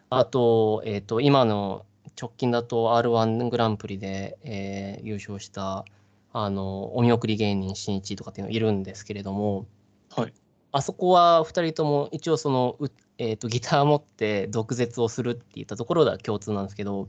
[0.09, 1.85] あと、えっ、と、今の
[2.19, 5.85] 直近だと R1 グランプリで、えー優勝した、
[6.33, 9.65] あの、お見送り芸人しんいちとかっていうのいるんですけれども、
[10.09, 10.33] はい。
[10.71, 17.07] あそこは2人とも一応その、うえー、とギター持って毒舌をするっていったところでは共通なんですけど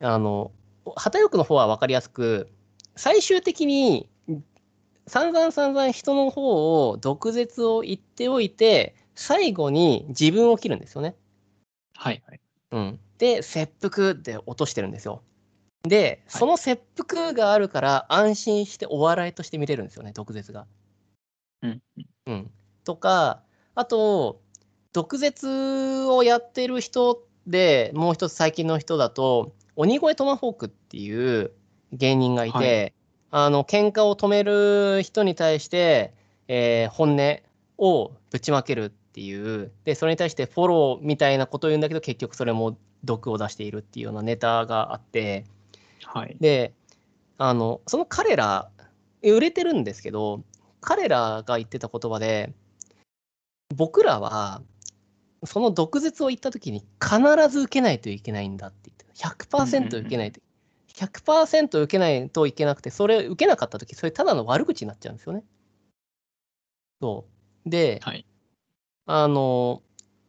[0.00, 0.50] あの
[0.96, 2.48] 旗よくの方は分かりやすく
[2.96, 4.08] 最終的に
[5.06, 11.14] 散々散々人の方を毒舌を言っておいて最後に自分を切るんですよね。
[11.94, 12.22] はい。
[12.26, 12.40] はい。
[12.72, 15.22] うん、で切腹で落としてるんですよ。
[15.82, 20.66] ではいその切腹があるから安心してお笑いとして見れるんですよね毒舌が。
[21.62, 21.82] うん。
[22.26, 22.50] うん、
[22.84, 23.42] とか
[23.74, 24.40] あと
[24.92, 31.52] 毒舌をやってる人でもう一つ最近の人だと鬼越トマホークっていう
[31.92, 32.94] 芸人がいて、
[33.30, 36.14] はあの喧嘩を止める人に対して、
[36.48, 37.38] えー本音
[37.76, 45.44] をぶちまけるっていうでそれに対してフォローみたいなことを言うんだけど結局それも毒を出しているっていうようなネタがあって
[46.04, 46.36] はい。
[46.40, 46.74] で
[47.38, 48.70] あのその彼ら
[49.22, 50.42] 売れてるんですけど
[50.80, 52.52] 彼らが言ってた言葉で
[53.76, 54.62] 僕らは
[55.44, 60.40] その毒舌を言った時に必ず受けないといけないんだって言ってた100%受けないと、
[60.92, 65.44] 100%受けないといけなくてそれ受けなかった時それただの悪口になっちゃうんですよね。
[67.00, 67.26] そ
[67.66, 68.26] うで、はい。
[69.06, 69.82] あの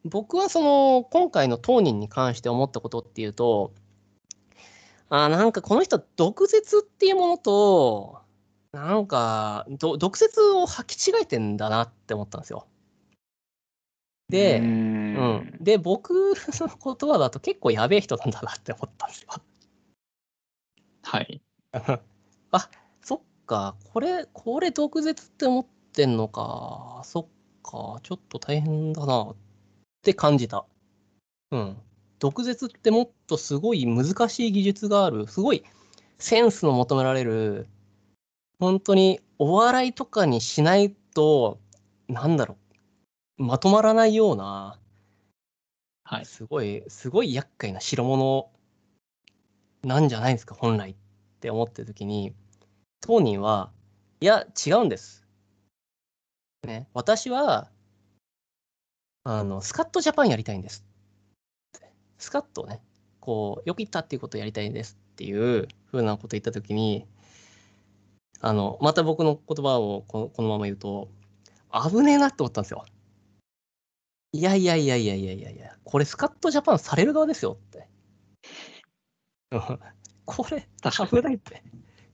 [0.03, 3.73] 僕はその今回の当人に関して思ったことっていうと
[5.09, 8.21] あなんかこの人毒舌っていうものと
[8.73, 12.67] なんかど毒舌を履き違えてんだなって思ったんですよ。
[14.27, 19.29] で、うーうんん、で僕の言葉だと結構やべえ人なんだなって思ったんですよ。
[21.03, 21.41] はい。
[22.51, 22.69] あ
[23.01, 27.27] そっかこれこれ毒舌って思ってんのかそっ
[27.65, 29.35] かちょっと大変だなっ
[30.03, 30.65] て感じた。
[31.51, 31.77] うん。
[32.19, 35.63] 毒舌ってもっとすごい難しい技術があるすごい
[36.17, 37.67] センスの求められる
[38.59, 41.59] 本当にお笑いとかにしないと
[42.07, 42.57] なんだろ
[43.37, 44.79] うまとまらないような
[46.07, 46.25] はい。
[46.25, 48.51] すごい、すごい厄介な代物
[49.81, 50.95] なんじゃないですか、本来っ
[51.39, 52.35] て思ってる時に、
[53.01, 53.71] 当人は、
[54.21, 55.24] いや、違うんです。
[56.65, 57.69] ね、私は、
[59.23, 60.85] あの、スカットジャパンやりたいんです。
[62.17, 62.81] スカットをね、
[63.19, 67.07] こう、よく言ったっていうことをやりたいんですっていうふうなことを言った時に、
[68.39, 71.09] あの、また僕の言葉をこのこのまま言うと、
[71.71, 72.85] 危ねえなって思ったんですよ。
[74.31, 77.87] いやいやいやいやいやいやいや、これスカットジャパンされる側ですよって。
[80.25, 81.63] これ、危ないって。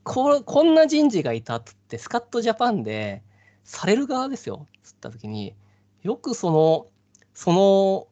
[0.04, 3.24] ここんな人事がいたっつって、スカットジャパンで
[3.72, 5.56] される側ですよっつった時に、
[6.04, 6.88] よくその、
[7.34, 8.08] その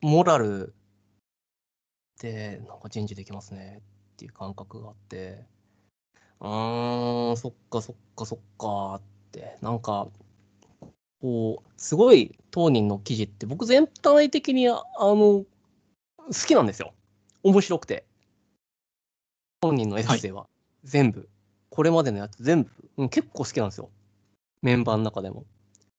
[0.00, 0.74] モラル
[2.18, 3.82] で、なんか人事できますね
[4.14, 5.44] っていう感覚があって、
[6.40, 10.08] うーん、そっかそっかそっかって、なんか、
[11.20, 15.46] こう、すごい当人の記事って僕全体的にああの、好
[16.46, 16.94] きなんですよ。
[17.42, 18.06] 面白くて。
[19.60, 20.46] 本人のエッセイは、
[20.84, 21.28] 全部。
[21.68, 23.90] これまでのやつ全部、うん、結構好きなんですよ。
[24.62, 25.44] メンバーの中でも。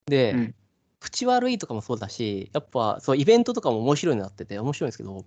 [0.05, 0.55] で、うん
[0.99, 5.25] 口悪いとかもそうだし、やっぱそうイベントとかも面白いのなってて面白いんですけど、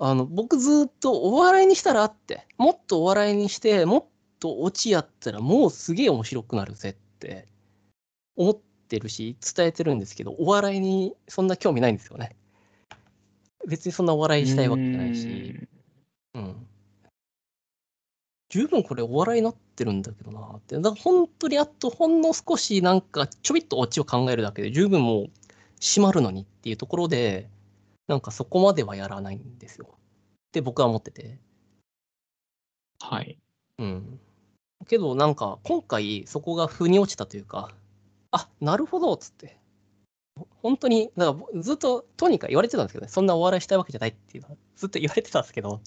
[0.00, 4.04] あの僕ずっとお笑いにしたらって、もっとお笑いにして、もっ
[4.40, 7.46] とオチやったらもうすげえ面白くなるぜって
[8.36, 12.36] 思ってるし、伝えてるんですけど、お笑いにそんな興味ないんですよね。
[13.66, 15.68] 別にそんなお笑いしたいわけじゃないし、
[16.34, 16.66] うん。
[18.50, 20.76] 十分これお笑いになってるんだけどなって。
[20.76, 25.30] だから本当にあとほんの少しなんかちょびっとオチを考えるだけで十分もう
[25.80, 27.48] 閉まるのにっていうところで、
[28.08, 29.86] なんかそこまではやらないんですよ。
[29.90, 29.94] っ
[30.52, 31.38] て僕は思ってて。
[33.00, 33.38] はい。
[33.78, 34.20] うん。
[34.86, 37.70] けどなんか今回そこが腑に落ちたというか、
[38.30, 39.58] あなるほどっつって。
[40.62, 45.80] 本当に、だからずっととにかく言われてたんですけどね、そんなお笑いしたいわけじゃないっていうのはずっと言われてたんですけど、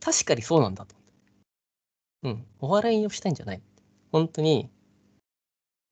[0.00, 0.94] 確かにそうなんだと。
[2.22, 3.62] うん、お笑いをしたいんじゃない。
[4.12, 4.70] 本当に、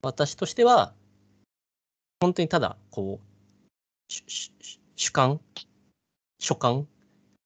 [0.01, 0.93] 私としては、
[2.19, 4.13] 本当にただ、こう、
[4.95, 5.39] 主観
[6.39, 6.87] 所感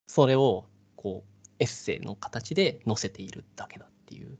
[0.07, 0.65] それを、
[0.95, 4.37] こう、エッセイの形で載せているだけだっていう。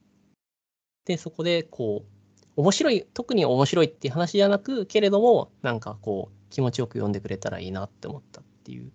[1.06, 8.92] で、そこで、こう、面白い、特に面白いっていう話じゃなく、けれども、なんかこう、気持ちよく読んでくれたらいいなって思ったっていう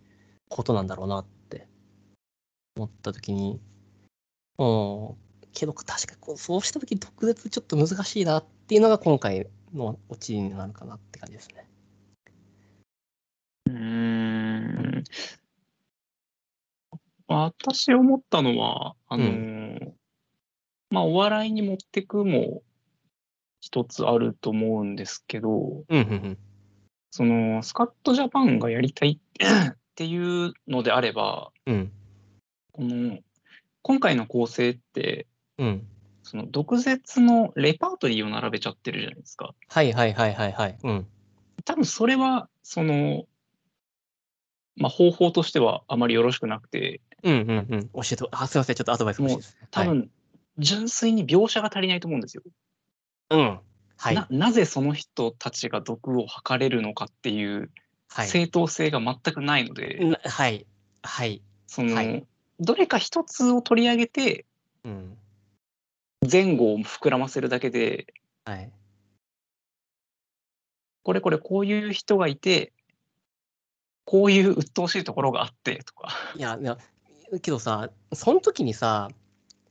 [0.49, 1.69] ことなんだろうなって
[2.77, 3.61] 思った時に、
[4.59, 5.17] うん、
[5.55, 11.69] けど確かにこうそうした時毒舌ちょっと難しいなっていうのが今回のオチになるかなって感じですね。
[13.67, 15.05] うーん。
[17.27, 19.93] 私思ったのは、あのー
[20.91, 22.63] まあ、お笑いに持ってくも
[23.61, 26.39] 一つあると思うんですけど、うん、うん、
[27.11, 31.93] その、スカットジャパンがやりたい っていうのであれば、うん。
[32.73, 33.19] この、
[33.83, 35.27] 今回の構成って、
[35.59, 35.87] うん。
[36.23, 39.55] その、毒舌のレパートリーを並べちゃってるじゃないですか。
[39.69, 40.79] はいはいはいはいはい。
[40.83, 41.07] うん。
[41.65, 43.25] 多分それは、その、
[44.77, 47.89] まあ、方法としてはあまりよろしくなくて、うんうんうん。
[47.89, 48.77] 教えて、あ、すいません。
[48.77, 49.57] ちょっとアドバイス欲しいです。
[49.61, 50.11] はい、多分、
[50.59, 52.43] 純粋に描写が足りないと思うんですよ。
[53.31, 53.61] うん。
[53.97, 54.15] はい。
[54.15, 57.71] ななぜその人たちが毒を吐かれるのかっていう
[58.09, 58.29] はい。
[58.29, 60.67] 正当性が全くないので、なはい。
[61.03, 61.43] はい。
[61.67, 62.27] その、はい
[62.61, 64.47] どれか一つを取り上げて
[64.85, 65.19] うん。
[66.31, 68.07] 前後を膨らませるだけで
[68.45, 68.71] はい。
[71.03, 72.73] これこれこういう人がいて
[74.05, 76.09] こういう鬱陶しいところがあってとか。
[76.37, 76.79] いや、いや、
[77.41, 79.09] けどさ、その時にさ、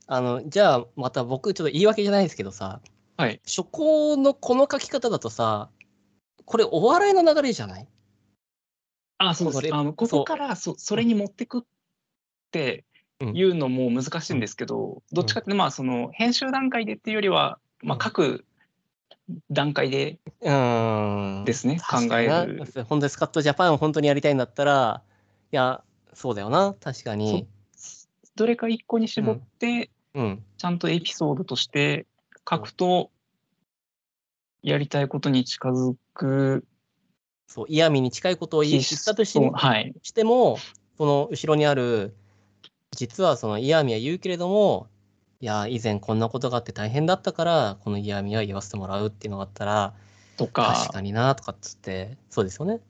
[0.08, 2.80] あの、じゃあ、また僕、ちょっと言い訳じゃないですけどさ、
[3.16, 3.40] はい。
[3.46, 5.70] 初稿のこの書き方だとさ、
[6.44, 7.88] これお笑いの流れじゃない？
[9.18, 9.74] あそうです。
[9.74, 11.62] あのここからそそれに持ってくっ
[12.50, 12.84] て
[13.32, 18.44] いうのも難しいんですけど、どっちかってまあその編集段階でっていうよりは、まあ、うん各
[19.50, 20.18] 段階で。
[20.40, 25.02] ですね考える本当にスカットジャパンを本当にやりたいんだったら、
[25.52, 25.82] いや、
[26.12, 27.46] そうだよな、確かに。
[28.36, 30.44] どれか一個に絞って、うん。
[30.58, 32.06] ちゃんとエピソードとして
[32.48, 33.10] 書くと、
[34.62, 36.64] やりたいことに近づく
[37.54, 39.94] そう、嫌味に近いことを言ったとしそうはい。
[40.02, 40.58] しても、
[40.98, 42.16] その後ろにある、
[42.94, 44.88] 実はその嫌味は言うけれども、
[45.40, 49.94] いや、以前こんなことがあって大変だったから、この嫌味は言わせてもらうっていうのがあったら、
[50.36, 52.80] とか確かになとかっつって、そうですよね。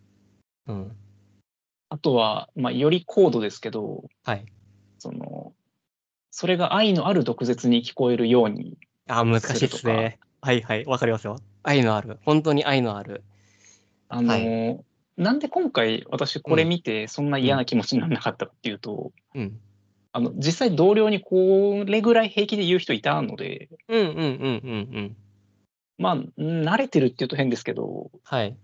[0.68, 0.96] うん。
[1.88, 4.46] あとは、まあ、より高度ですけど、はい。
[4.98, 5.52] その、
[6.30, 8.76] それが愛のある毒舌に聞こえるように、
[9.08, 10.18] あ、難しいですね。
[10.40, 11.36] はいはい、わかりますよ。
[11.62, 12.18] 愛のある。
[12.24, 13.22] 本当に愛のある。
[14.08, 14.78] あの、は
[15.16, 19.60] なんで今回私これ見てそんな嫌な気持ちにならなかったかっていうと、うん。
[20.16, 25.16] あの、実際同僚にこれぐらい平気で言う人いたので、うんうんうんうんうん。
[25.98, 28.56] まあ、慣れてるっていうと変ですけど、はい。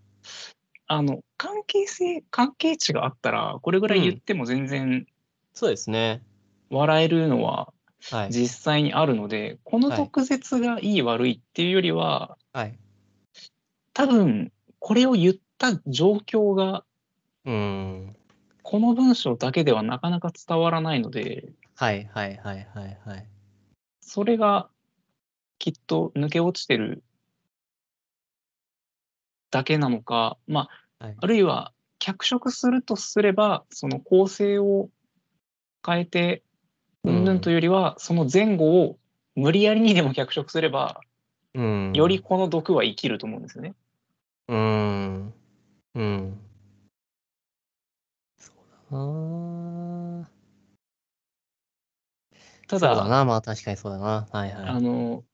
[0.87, 5.09] あの、関係性、関係値があったら、これぐらい言っても全然
[5.53, 6.23] そうですね。
[6.71, 7.73] 笑えるのは
[8.13, 8.31] はい。
[8.31, 12.79] 実際にあるので、この毒舌がいい悪いっていうよりは、はい。
[13.93, 16.85] 多分、これを言った状況が、
[17.45, 18.17] うーん。
[18.71, 23.27] この文章だけではなかなか伝わらないので、はいはいはいはいはい。
[24.01, 24.69] それが
[25.59, 27.03] きっと抜け落ちてる
[29.51, 30.69] だけなのか、ま
[31.01, 34.89] あ、はいあるいは脚色するとすれば、その構成を
[35.85, 36.45] 変えて、
[37.03, 38.99] うんぬんというよりは、その前後を
[39.35, 41.01] 無理やりにでも脚色すれば、
[41.55, 41.93] うん。
[41.93, 43.75] よりこの毒は生きると思うんですよね。
[44.47, 45.35] うーん。
[45.97, 46.41] うん。
[48.91, 48.99] そうだ
[50.19, 50.31] な
[52.67, 53.25] たそうだだ、な。
[53.25, 54.29] まあ確かにそうだな。
[54.31, 54.69] はいはい。
[54.69, 55.25] あの、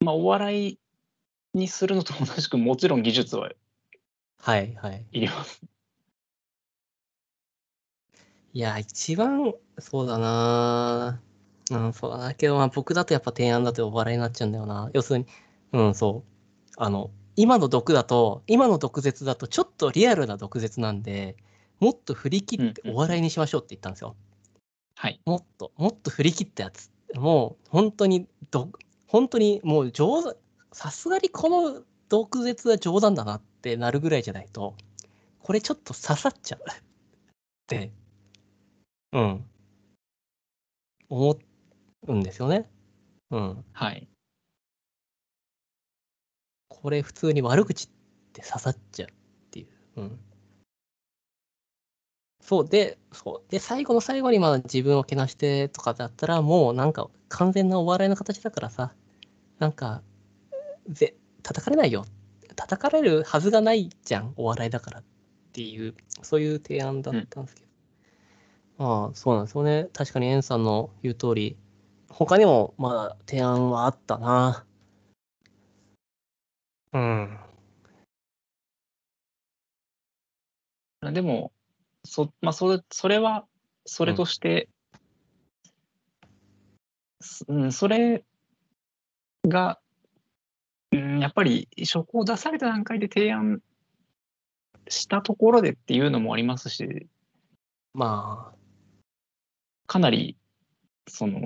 [0.00, 0.78] まあ、お笑い
[1.54, 3.50] にするのと同じく、もちろん技術は
[4.38, 5.06] はいはい。
[5.12, 5.62] いります。
[8.52, 11.22] いや、一番、そうだな
[11.70, 12.34] うん、そうだな。
[12.34, 14.90] けど、まあ僕だとやっぱ提案だとお笑いになっちゃうんだよな。
[14.92, 15.26] 要するに、
[15.72, 16.72] うん、そう。
[16.76, 21.36] あの、今の毒だと、今の毒舌だとちょっとリアルな毒舌なんで、
[21.82, 24.14] もっと振り切ってお笑いにしましょうって言ったんですよ。
[24.94, 25.20] はい。
[25.26, 26.92] もっと、もっと振り切ったやつ。
[27.16, 28.68] もう本当にど、
[29.08, 30.36] 本当にもう冗談、
[30.70, 34.76] さすがにこの毒舌は冗談だなってなるぐらいじゃないと、
[35.40, 36.60] これちょっと刺さっちゃう。
[36.70, 36.74] っ
[37.66, 37.90] て、
[39.10, 39.44] うん。
[41.08, 41.36] 思
[42.06, 42.70] うんですよね。
[43.32, 43.64] うん。
[43.72, 44.08] はい。
[46.68, 47.88] これ普通に悪口っ
[48.32, 49.14] て刺さっちゃうっ
[49.50, 49.68] ていう。
[49.96, 50.20] うん。
[52.52, 53.50] そうで、そう。
[53.50, 58.92] で、最後の最後にまあ自分をけなしてとかだったら、もうなんか完全なお笑いの形だからさ、
[59.58, 60.02] なんか、
[60.86, 62.04] ぜ、叩かれないよ。
[62.54, 65.04] 叩かれるはずがないじゃん、お笑いだからっ
[65.54, 67.68] ていう、そういう提案だったんですけど。
[68.76, 69.88] まあ、そうなんですよね。
[69.94, 71.56] 確かにエンさんの言う通り、
[72.10, 74.66] 他にもまだ提案はあったな。
[76.92, 77.38] うん。
[81.14, 81.50] でも、
[82.04, 83.46] そ,、まあ、それそれは、
[83.84, 84.68] それとして、
[87.20, 88.24] すうん、それ
[89.46, 89.78] が、
[90.90, 93.60] うん、やっぱり書稿を出された段階で提案
[94.88, 97.06] したところでっていうのもありますし、
[97.94, 98.56] まあ、
[99.86, 100.36] かなり、
[101.08, 101.40] その、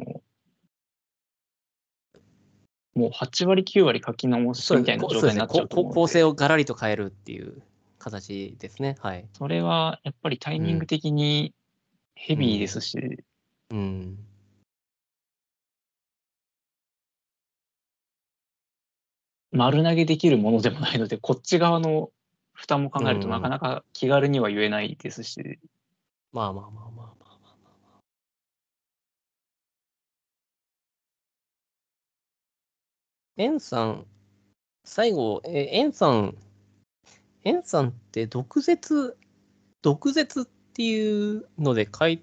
[2.95, 5.95] もう8割、9割書き直しみたいな状態になっちゃうとこ思うので。
[5.95, 7.63] 構成をガラリと変えるっていう
[7.99, 8.97] 形ですね。
[9.01, 9.28] はい。
[9.32, 11.55] それはやっぱりタイミング的に
[12.14, 13.24] ヘビーですし、
[13.70, 14.18] うん。
[19.53, 22.11] 丸投げできるものでもないので、こっち側の
[22.53, 25.59] 負担も考えるとうんなかなか気軽には言えないですし、
[26.32, 28.01] まあまあまあまあまあまあまあ。
[33.36, 34.07] エンさん、
[34.84, 36.36] 最後、え、エンさん、
[37.47, 39.16] エンさんって毒舌、
[39.80, 40.44] 毒舌っ
[40.74, 42.20] ていうので書い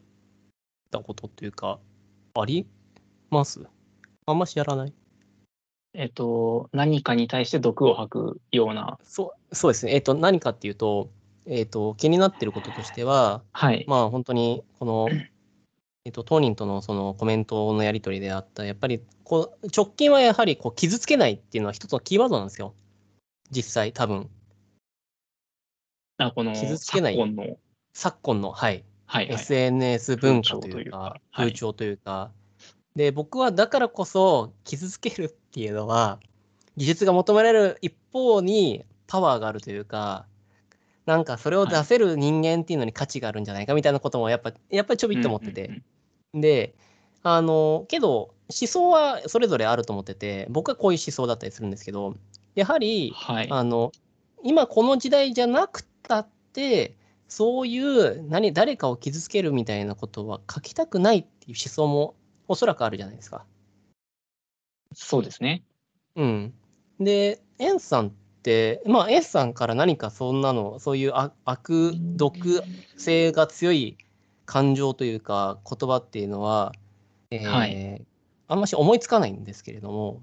[0.91, 1.80] たことっていうか、
[2.38, 2.67] あり
[3.30, 3.65] ます？
[4.26, 4.93] あんましやらない？
[5.93, 9.93] えっと、何かに対して毒を吐くような、そうそうですね。
[9.93, 11.09] えっ、と、何かっていうと、
[11.45, 15.07] えっ、と、気になってることとしては、はい、まあ本当にこの、
[16.03, 22.74] えっと、当人とのそのコメントのやり取りであった、やっぱりこう直近はやはりこう傷つけないっていうのは一つのキーワードなんですよ。
[23.51, 24.30] 実際、多分
[26.18, 27.57] あこの傷つけない昨今の、
[27.93, 32.32] 昨今の、はい、はいはい、SNS 文化といううか風潮というか、
[32.95, 36.20] で、僕はだからこそ傷つけるっていうのは、
[36.78, 40.26] 技術が求められる一方にパワーがあるというか、
[41.05, 45.84] なんかそれを出せる人間っていうのに価値があるんじゃないかみたいなこともやっぱやっぱりちょびっと思ってて、うんうん
[46.36, 46.41] うん。
[46.41, 46.76] で、
[47.24, 52.16] あの、けど、思想はそれぞれあると思ってて、僕はこういう思想だったりするんですけど、
[52.55, 53.91] やはり、はい、あの、
[54.43, 56.95] 今この時代じゃなくたって、
[57.28, 62.16] そういう何、誰かを傷つけるみたいなことは書きたくないっていう思想も
[62.47, 63.45] おそらくあるじゃないですか。
[64.93, 65.64] そうですね。
[66.16, 66.54] うん。
[66.99, 68.12] で、エンさんっ
[68.43, 72.64] て、まあ、エンさんから何かそんなの、そういう悪、悪毒
[72.97, 73.97] 性が強い
[74.45, 76.74] 感情というか、言葉っていうのは、
[77.32, 78.06] えーはい
[78.47, 80.22] あんまし思いつかないんですけれども、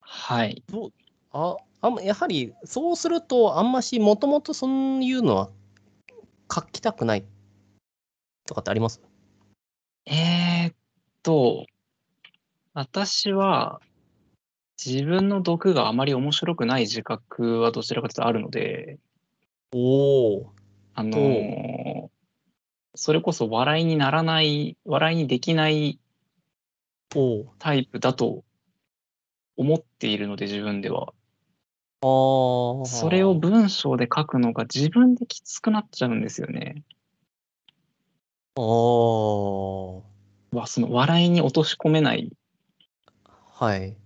[0.00, 0.62] はい。
[0.68, 0.92] どう
[1.32, 5.50] ああやはりそうすると、あんましもともとそういうのは
[6.52, 7.24] 書きたくない
[8.46, 9.00] とかってあります？
[10.06, 10.74] えーっ
[11.22, 11.66] と、
[12.74, 13.80] 私は
[14.84, 18.98] 自分の毒があまり面白くない自覚はどちらかというとあるので、
[19.72, 20.52] おお。
[20.94, 22.08] あのー
[22.96, 26.00] それこそ笑いにならない、笑いにできない
[27.14, 28.42] おタイプだと
[29.56, 31.14] 思っているので、自分では。
[32.02, 36.82] それを文章で書くのが自分できつくなっちゃうんですよね。
[38.56, 39.96] ああ。
[40.52, 42.32] わその笑いに落とし込めない
[43.52, 43.96] はい。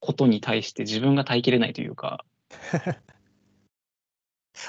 [0.00, 2.24] ことに対して自分が耐えきれないというか、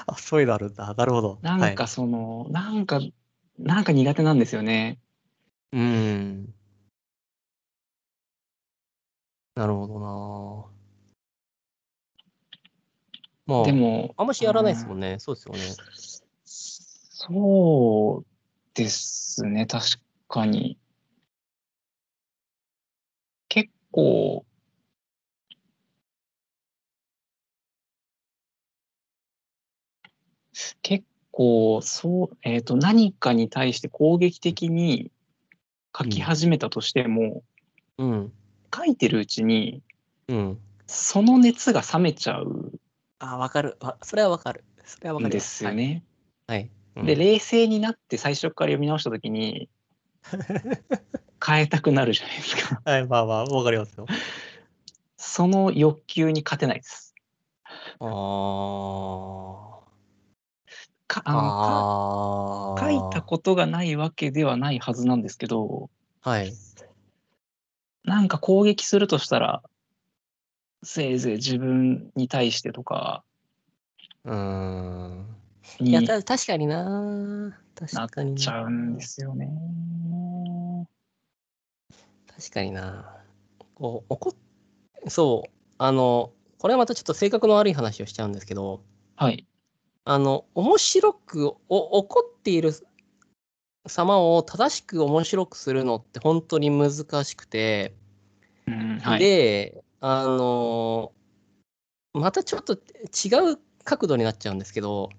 [0.06, 0.94] あ、そういうのあるんだ。
[0.94, 1.38] なるほど。
[1.42, 3.00] なんかその、なんか、
[3.58, 4.98] なんか苦手なんですよね。
[5.72, 6.54] はい、うん。
[9.56, 10.79] なるほどな。
[13.50, 15.16] まあ、でも、あんましやらないですもんね。
[15.18, 15.60] そうですよね。
[16.44, 18.26] そう
[18.74, 19.86] ですね、確
[20.28, 20.78] かに。
[23.48, 24.44] 結構、
[30.82, 35.10] 結構、そう、えっ、と、何かに対して攻撃的に
[35.98, 37.42] 書き始めたとしても、
[37.98, 38.32] うん。
[38.72, 39.82] 書いてるうちに、
[40.28, 40.58] うん。
[40.86, 42.79] その熱が冷めちゃう。
[43.20, 43.76] あ、わかる。
[43.80, 44.64] わそれはわかる。
[44.84, 45.58] それはわかりでます。
[45.58, 46.02] すよね。
[46.48, 46.58] はい。
[46.58, 46.70] はい。
[46.96, 49.70] うんで、冷静になって最初から読み直したときに、
[51.44, 52.82] 変えたくなるじゃないですか。
[52.90, 54.06] はい、まあまあ、わかりますよ。
[55.16, 57.14] その欲求に勝てないです。
[58.00, 59.82] ああの
[61.06, 62.80] かあー。
[62.80, 65.90] 書いたことがないわけではないはずなんですけど、
[66.22, 66.52] はい。
[68.04, 69.62] なんか攻撃するとしたら、
[70.82, 73.24] せいぜい自分に対してとか
[74.24, 75.36] うーん。
[75.80, 77.56] いにや、た確かにな。
[77.74, 78.40] 確かにな。
[78.40, 79.48] ちゃうんですよね。
[82.26, 83.16] 確かにな。
[83.74, 84.32] こう、怒っ、
[85.08, 88.82] そう、あの、これはまたちょっと性格の悪い話をしちゃうんですけど、
[89.16, 89.46] はい。
[90.04, 92.72] あの、面白く、お怒っている
[93.86, 97.94] 様を正しく面白くするのって本当に難しくて、
[98.66, 99.18] うん、はい。
[99.18, 101.12] で、あの、
[102.14, 105.10] またちょっと違う角度になっちゃうんですけど、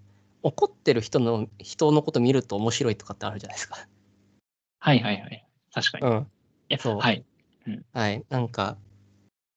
[0.43, 3.87] 怒ってる人の、人のこと見ると面白いとかってあるじゃないですか。
[4.79, 5.47] はいはいはい。
[5.73, 6.07] 確かに。
[6.07, 6.27] いうん。
[6.69, 7.23] やそうはい。
[7.93, 8.25] はい。
[8.29, 8.77] なんか、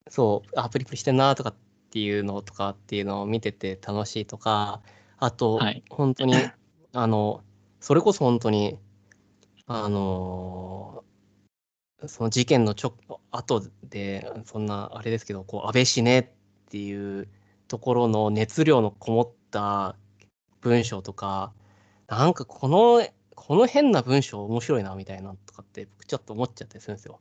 [0.09, 1.55] そう、あ、プリプリしてんなとかっ
[1.91, 4.83] ていうのとかっていうのを見てて楽しいとか、
[5.19, 6.35] あと、はい本当に、
[6.93, 7.43] あの、
[7.81, 8.79] それこそ本当に、
[9.67, 11.03] あの
[12.09, 12.95] その事件のちょ
[13.31, 16.27] 後で、そんなあれですけど、こう、安倍死ねっ
[16.71, 17.29] ていう
[17.69, 19.97] ところの熱量のこもった
[20.61, 21.53] 文章とか、
[22.07, 27.21] なんかこの、この変な文章面白いなみたいなとかって、僕ちょっと思っちゃったりするんですよ。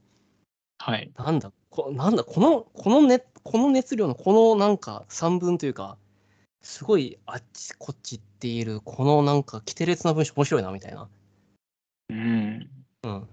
[0.77, 1.11] はい。
[1.17, 5.97] なんだ、こなんだ、この、このね、この熱量のこのなんか三分というか、
[6.61, 11.09] すごいあっちこっち言っている、このなんか規定列な文章面白いなみたいな。
[12.09, 12.69] うん。
[13.03, 13.27] うん。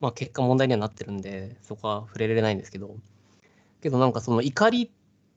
[0.00, 2.96] まあ結果問題にはなってるんで、そこは触れられないんですけど、
[3.82, 4.90] けどなんかその怒りっ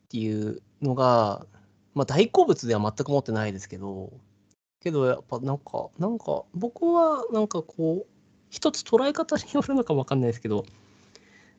[0.10, 1.46] ていうのが、
[1.94, 4.12] まあ大好物では全く思ってないですけど、
[4.82, 8.12] けどやっぱなんか、なんか僕はなんかこう、
[8.50, 10.66] 一つ捉え方によるのかもわかんないですけど、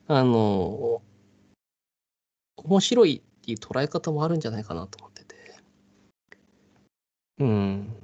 [0.07, 1.01] あの、
[2.57, 5.35] 面白いっていう捉え方もあるんじゃないかなと思ってて。
[7.39, 7.95] うん。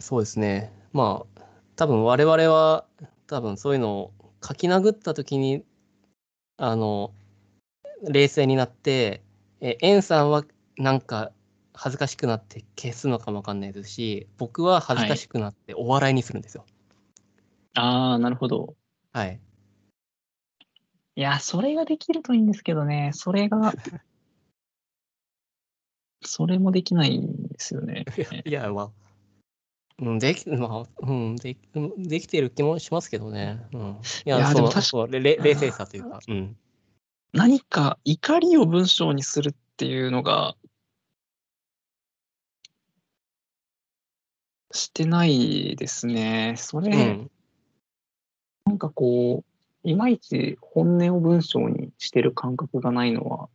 [0.00, 0.72] そうですね。
[0.92, 1.42] まあ、
[1.76, 2.86] 多分我々は、
[3.28, 4.12] 多分そういうのを
[4.42, 5.64] 書き殴った時に、
[6.56, 7.12] あの、
[8.02, 9.22] 冷静になって、
[9.60, 10.44] え、エンさんは
[10.78, 11.30] なんか
[11.74, 16.64] 恥ずかしくなって消すのかもわかんないですし、僕は恥ずかしくなってお笑いにするんですよ。
[17.74, 18.74] ああ、なるほど。
[19.12, 19.38] はい。
[21.14, 23.10] いや、それができるといいんですけどね。
[23.12, 23.74] それが、
[26.24, 28.06] それもできないんですよね。
[28.46, 28.90] いや、まあ、
[30.00, 31.56] うん、でき、 まあ、うん、で
[31.96, 33.60] できてる気もしますけどね。
[33.72, 33.80] うん。
[34.24, 36.56] いや、いやでも確かそうれれ冷静さというか、うん。
[37.32, 40.56] 何か怒りを文章にするっていうのが、
[44.70, 46.54] してないですね。
[46.56, 47.30] それ、うん。
[48.66, 53.48] なんかこう、いまいち本音を文章にしてる感覚がないのは、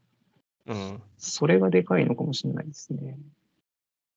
[0.66, 1.02] うん。
[1.18, 3.18] それがでかいのかもしれないですね。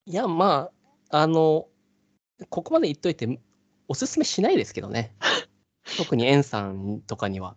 [0.06, 0.70] いや、ま
[1.10, 1.68] あ、あの、
[2.50, 3.40] ここまで言っといて、
[3.88, 5.14] おすすめしないですけどね。
[5.96, 7.56] 特にエンさんとかには。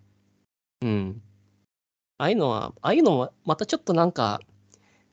[0.81, 1.21] うん。
[2.17, 4.39] ああいうのは、ああいうのは、またちょっとなんか、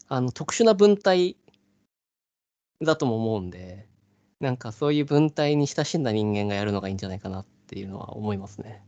[0.08, 1.36] あの、特殊な文体
[2.80, 3.88] だとも思うんで、
[4.40, 8.84] なんかそういう文体に親しんだ人間がやるのがいいんじゃないかなっていうのは思いますね。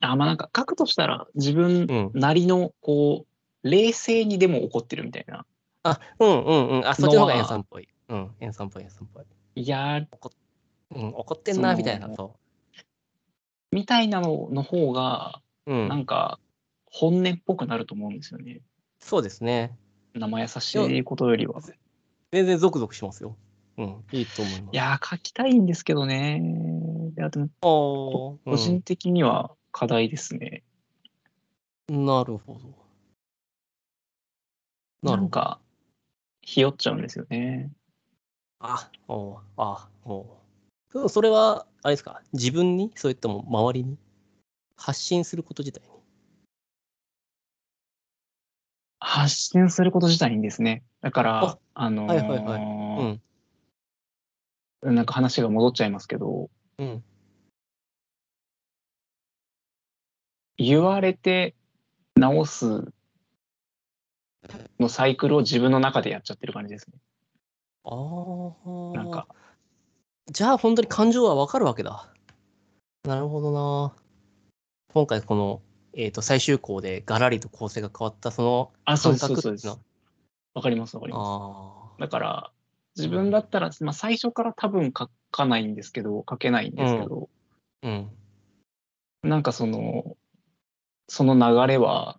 [0.00, 2.20] あ、まあなんか書くとしたら自分うん。
[2.20, 3.24] なりの、こ
[3.64, 5.46] う、冷静にでも怒ってるみたいな。
[5.82, 6.86] あ、うんうんうん。
[6.86, 7.88] あ、そっちの方がエンさんっぽい。
[8.08, 9.24] うん、エンさんっぽい、エンさんっぽい。
[9.56, 10.06] いやー、
[10.94, 12.36] うん、怒ってんな、みたいな、そ
[13.72, 15.72] みたいなのの方が、う。
[15.72, 15.88] う。
[15.88, 16.38] なんんか、
[16.84, 18.60] 本音っぽくなると思うんですよね。
[19.00, 19.74] そうですね。
[20.14, 21.60] 生優しいことよりは。
[22.32, 23.36] 全然ゾクゾクしますよ。
[23.78, 24.74] うん、いいと思います。
[24.74, 26.42] いやー、書きたいんですけどね。
[27.16, 27.48] いや、でも、
[28.44, 30.64] 個人的には課題ですね。
[31.88, 32.60] うん、なるほど。
[32.60, 32.72] なる
[35.02, 35.16] ほど。
[35.16, 35.60] なんか、
[36.42, 37.70] ひよっちゃうんですよね。
[38.58, 40.26] あ、おーあ、お
[40.94, 43.98] うそれは、あれですか、自分に、それとも周りに？
[44.76, 45.88] 発信すること自体に？
[48.98, 50.82] 発信すること自体にですね。
[51.02, 53.20] だからあ、あのーはいはいはい
[54.82, 57.04] うん、なんか話が戻っちゃいますけど、うん。
[60.56, 61.54] 言われて
[62.14, 62.90] 直す
[64.80, 66.98] のサイクルを自分の中でやっちゃってる感じですね。
[67.86, 68.96] ああ。
[68.96, 69.28] なんか、
[70.30, 72.12] じゃあ本当に感情はわかるわけだ。
[73.04, 73.94] なるほどな。
[74.92, 75.62] 今回この、
[75.92, 79.78] えっ、と、最終項でガラリと構成が変わったそのあ、そう感です、そうですそうです覚っていうのは。
[80.54, 81.22] わかります、わかります。
[81.22, 82.52] あだから、
[82.96, 87.28] 自分だったら、まあ、最初から多分書かないんですけど、書けないんですけど、
[87.82, 88.10] うん。
[89.22, 90.16] なんかその、
[91.08, 92.18] その流れは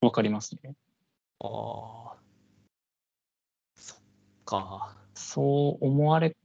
[0.00, 0.74] わかりますね。
[1.40, 1.46] あ
[2.10, 2.11] あ。
[4.60, 4.96] か。
[5.14, 6.36] そう思われ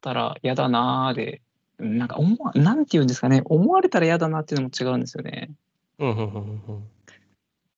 [0.00, 1.42] たら嫌だなーで、
[1.78, 5.50] なんか思わ、なんて言うんですかね、思われたら嫌だなっていうのも違うんですよね。
[5.98, 6.88] うん、うん、うん、うん。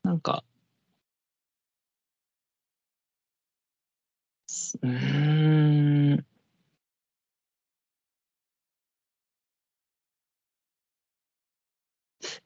[0.05, 0.45] なんか、
[4.47, 4.91] すうー
[6.17, 6.25] ん、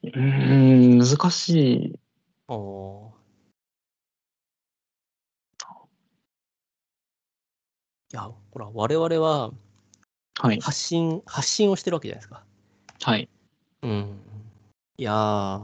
[0.03, 0.21] うー
[0.95, 1.49] ん、難し
[1.93, 2.01] い。
[2.49, 3.18] ああ。
[8.13, 9.53] いや、ほら、我々は
[10.41, 12.45] はい、発信、発信をしてるわけじゃないですか。
[13.03, 13.29] はい、
[13.83, 14.21] うん。
[14.97, 15.61] いやー、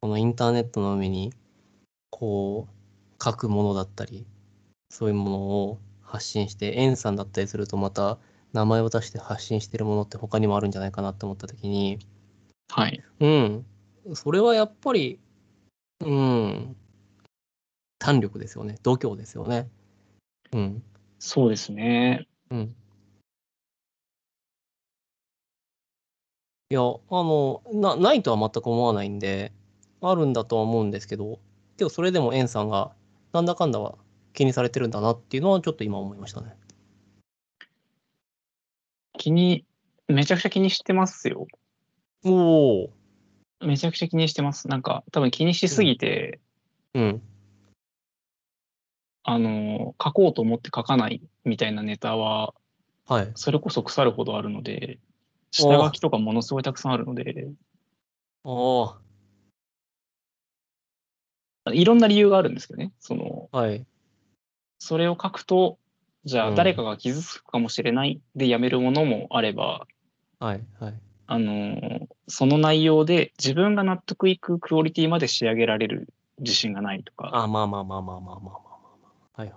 [0.00, 1.32] このインターネットの上に、
[2.10, 4.26] こう、書くものだったり、
[4.90, 8.18] そういうものを発信して、エンさんだったりすると、また
[8.52, 12.00] 名前を出して発信してるものって他にもあるんじゃないかなって思ったときに、
[12.68, 13.02] はい。
[13.20, 13.66] うん。
[14.14, 15.20] それはやっぱり、
[16.00, 16.76] うん。
[17.98, 18.76] 胆力ですよね。
[18.82, 19.68] 度胸ですよね。
[20.50, 20.82] うん。
[21.24, 22.26] そうですね。
[22.50, 22.74] うん。
[26.70, 29.52] いや、あの、な、ないとは全く思わないんで、
[30.00, 31.38] あるんだとは思うんですけど、
[31.76, 32.90] けどそれでもエンさんが、
[33.32, 33.94] なんだかんだは
[34.32, 36.56] 気にされてるんだなっていうのは、ちょっと今思いましたね。
[39.16, 39.64] 気に、
[40.08, 41.46] めちゃくちゃ気にしてますよ。
[42.24, 42.90] おお。
[43.60, 44.66] めちゃくちゃ気にしてます。
[44.66, 46.40] なんか、多分気にしすぎて、
[46.94, 47.22] うん。
[49.24, 52.54] あの、書こうと思って書かないみたいなネタは、
[53.06, 53.32] はい。
[53.34, 54.98] それこそ腐るほどあるので、
[55.50, 57.48] 下書きとかものすごいたくさんあるので、
[58.44, 58.96] おー
[61.70, 62.92] いろんな理由があるんですけどね。
[62.98, 63.86] その、はい。
[64.80, 65.78] それを書くと、
[66.24, 69.86] じゃあ誰かが傷つくかもしれないでやめるものもあれば、
[70.40, 70.94] はいはい。
[71.26, 78.71] あの、その内容で自分が納得いくクオリティまで仕上げられる自信がないとか、あ、まあまあまあまあまあまあま
[79.34, 79.54] はいは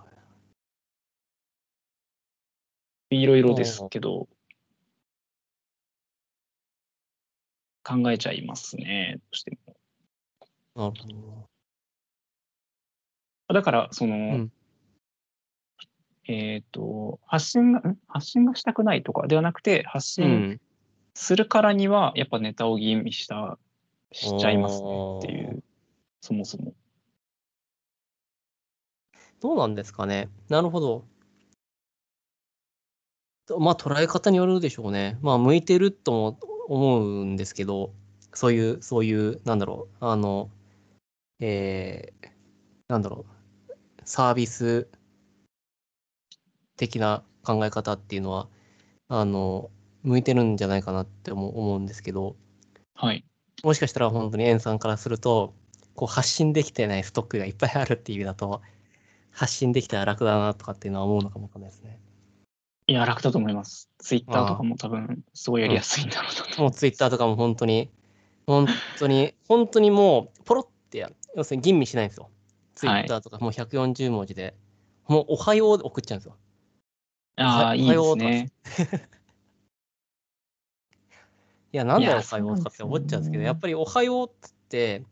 [3.11, 3.21] い。
[3.21, 4.27] いろいろですけど、
[7.83, 9.57] 考えちゃいますね、どうして
[10.75, 10.91] も。
[10.91, 11.07] なるほ
[13.47, 13.53] ど。
[13.53, 14.51] だから、その、ん
[16.27, 17.99] えっ、と、発信が、ん？
[18.07, 20.61] 発信がしたくないとかではなくて、発信うん。
[21.13, 23.59] するからには、やっぱネタを吟味した、
[24.11, 25.63] しちゃいますねっていう、
[26.21, 26.73] そもそも。
[29.41, 30.29] どうなんですかね。
[30.49, 31.05] なるほど。
[33.45, 35.17] とまあ、捉え方によるでしょうね。
[35.21, 37.93] まあ、向いてるとも思うんですけど、
[38.33, 40.49] そういう、そういう、なんだろう、あの、
[41.39, 42.29] えー、
[42.87, 43.25] なんだろ
[43.69, 43.73] う、
[44.03, 44.87] サービス
[46.77, 48.47] 的な考え方っていうのは、
[49.07, 49.69] あの、
[50.03, 52.35] 向いてるんじゃないかなって思う思うんですけど、
[52.95, 53.25] はい。
[53.63, 55.53] もしかしたら本当にエンさんからすると、
[55.95, 58.61] こう発信できてないストックがいっぱいあるっていう意味だと、
[59.35, 61.99] 発信できたら楽だなとかっていうのは思うのかもわかんないですね。
[62.87, 63.89] いや、楽だと思います。
[63.97, 66.61] ツイッターとかも多分、すごいやりやすいんだろうなと。
[66.61, 67.89] もうツイッターとかも本当に、
[68.47, 68.67] 本
[68.97, 71.15] 当に、本当にもう、ポロってやる。
[71.35, 72.29] 要するに吟味しないんですよ。
[72.75, 74.55] ツイッターとかもう140文字で、
[75.07, 76.37] もうおはようで送っちゃうんですよ。
[77.37, 78.51] ああ、いいですね。
[81.73, 84.31] いや、なんだおはようとかって思っちゃうんですけど、やっぱりおはようっ
[84.69, 85.03] て、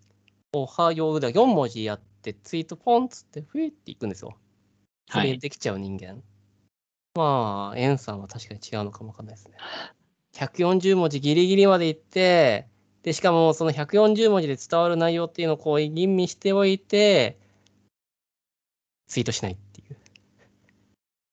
[0.54, 4.36] おはようで4文字やって、ツイートポンっつって、ふいっていくんですよ。
[5.10, 6.24] そはいれできちゃう人間。
[7.16, 9.58] まあ、エンさんは確かに違うのかもわかんないですね。
[10.34, 12.68] 140文字ギリギリまでいって、
[13.04, 17.38] で、しかもその140文字で伝わる内容っていうのをこう吟味しておいて、
[19.08, 19.98] ツイートしないっていう。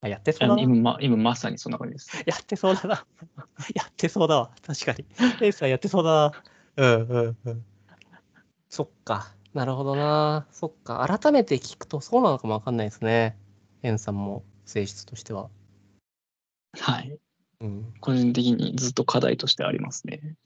[0.03, 0.63] あ、やってそうだな。
[0.63, 2.11] 今ま今まさにそんな感じです。
[2.27, 3.07] やってそうだな。
[3.75, 4.51] やってそうだわ。
[4.63, 5.07] 確かに。
[5.41, 6.43] エンさんやってそうだな。
[6.77, 7.65] うんうんうん。
[8.69, 9.35] そっか。
[9.55, 10.47] なるほどな。
[10.53, 11.07] そっか。
[11.07, 13.37] 改めて聞くとそうなのかもわかんないですね。
[13.83, 15.51] エンさんも性質としては。
[16.79, 17.19] はい。
[17.61, 17.93] うん。
[18.01, 20.37] 個人的にずっと課題としてありますね。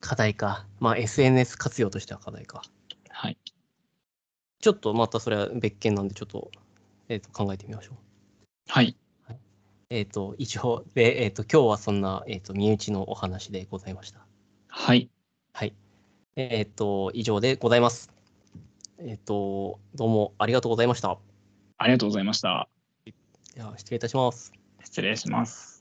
[0.00, 0.66] 課題か。
[0.80, 2.62] まあ SNS 活用としては課題か。
[3.08, 3.38] はい。
[4.60, 6.50] ちょっとまたそれは別件なんで、ちょっと、
[7.08, 7.96] えっ、と、考えてみましょう。
[8.68, 8.96] はい。
[9.90, 14.24] えっ、と、以上で、えっ、と、今日はそんな、えっ、と、身内のお話でございました。
[14.68, 15.10] はい。
[15.52, 15.74] はい。
[16.36, 18.11] えっ、と、以上でございます。
[19.04, 21.18] えっ、と、どうもありがとうございました。
[21.78, 22.68] ありがとうございました。
[23.54, 24.52] では、失礼いたします。
[24.84, 25.71] 失礼します。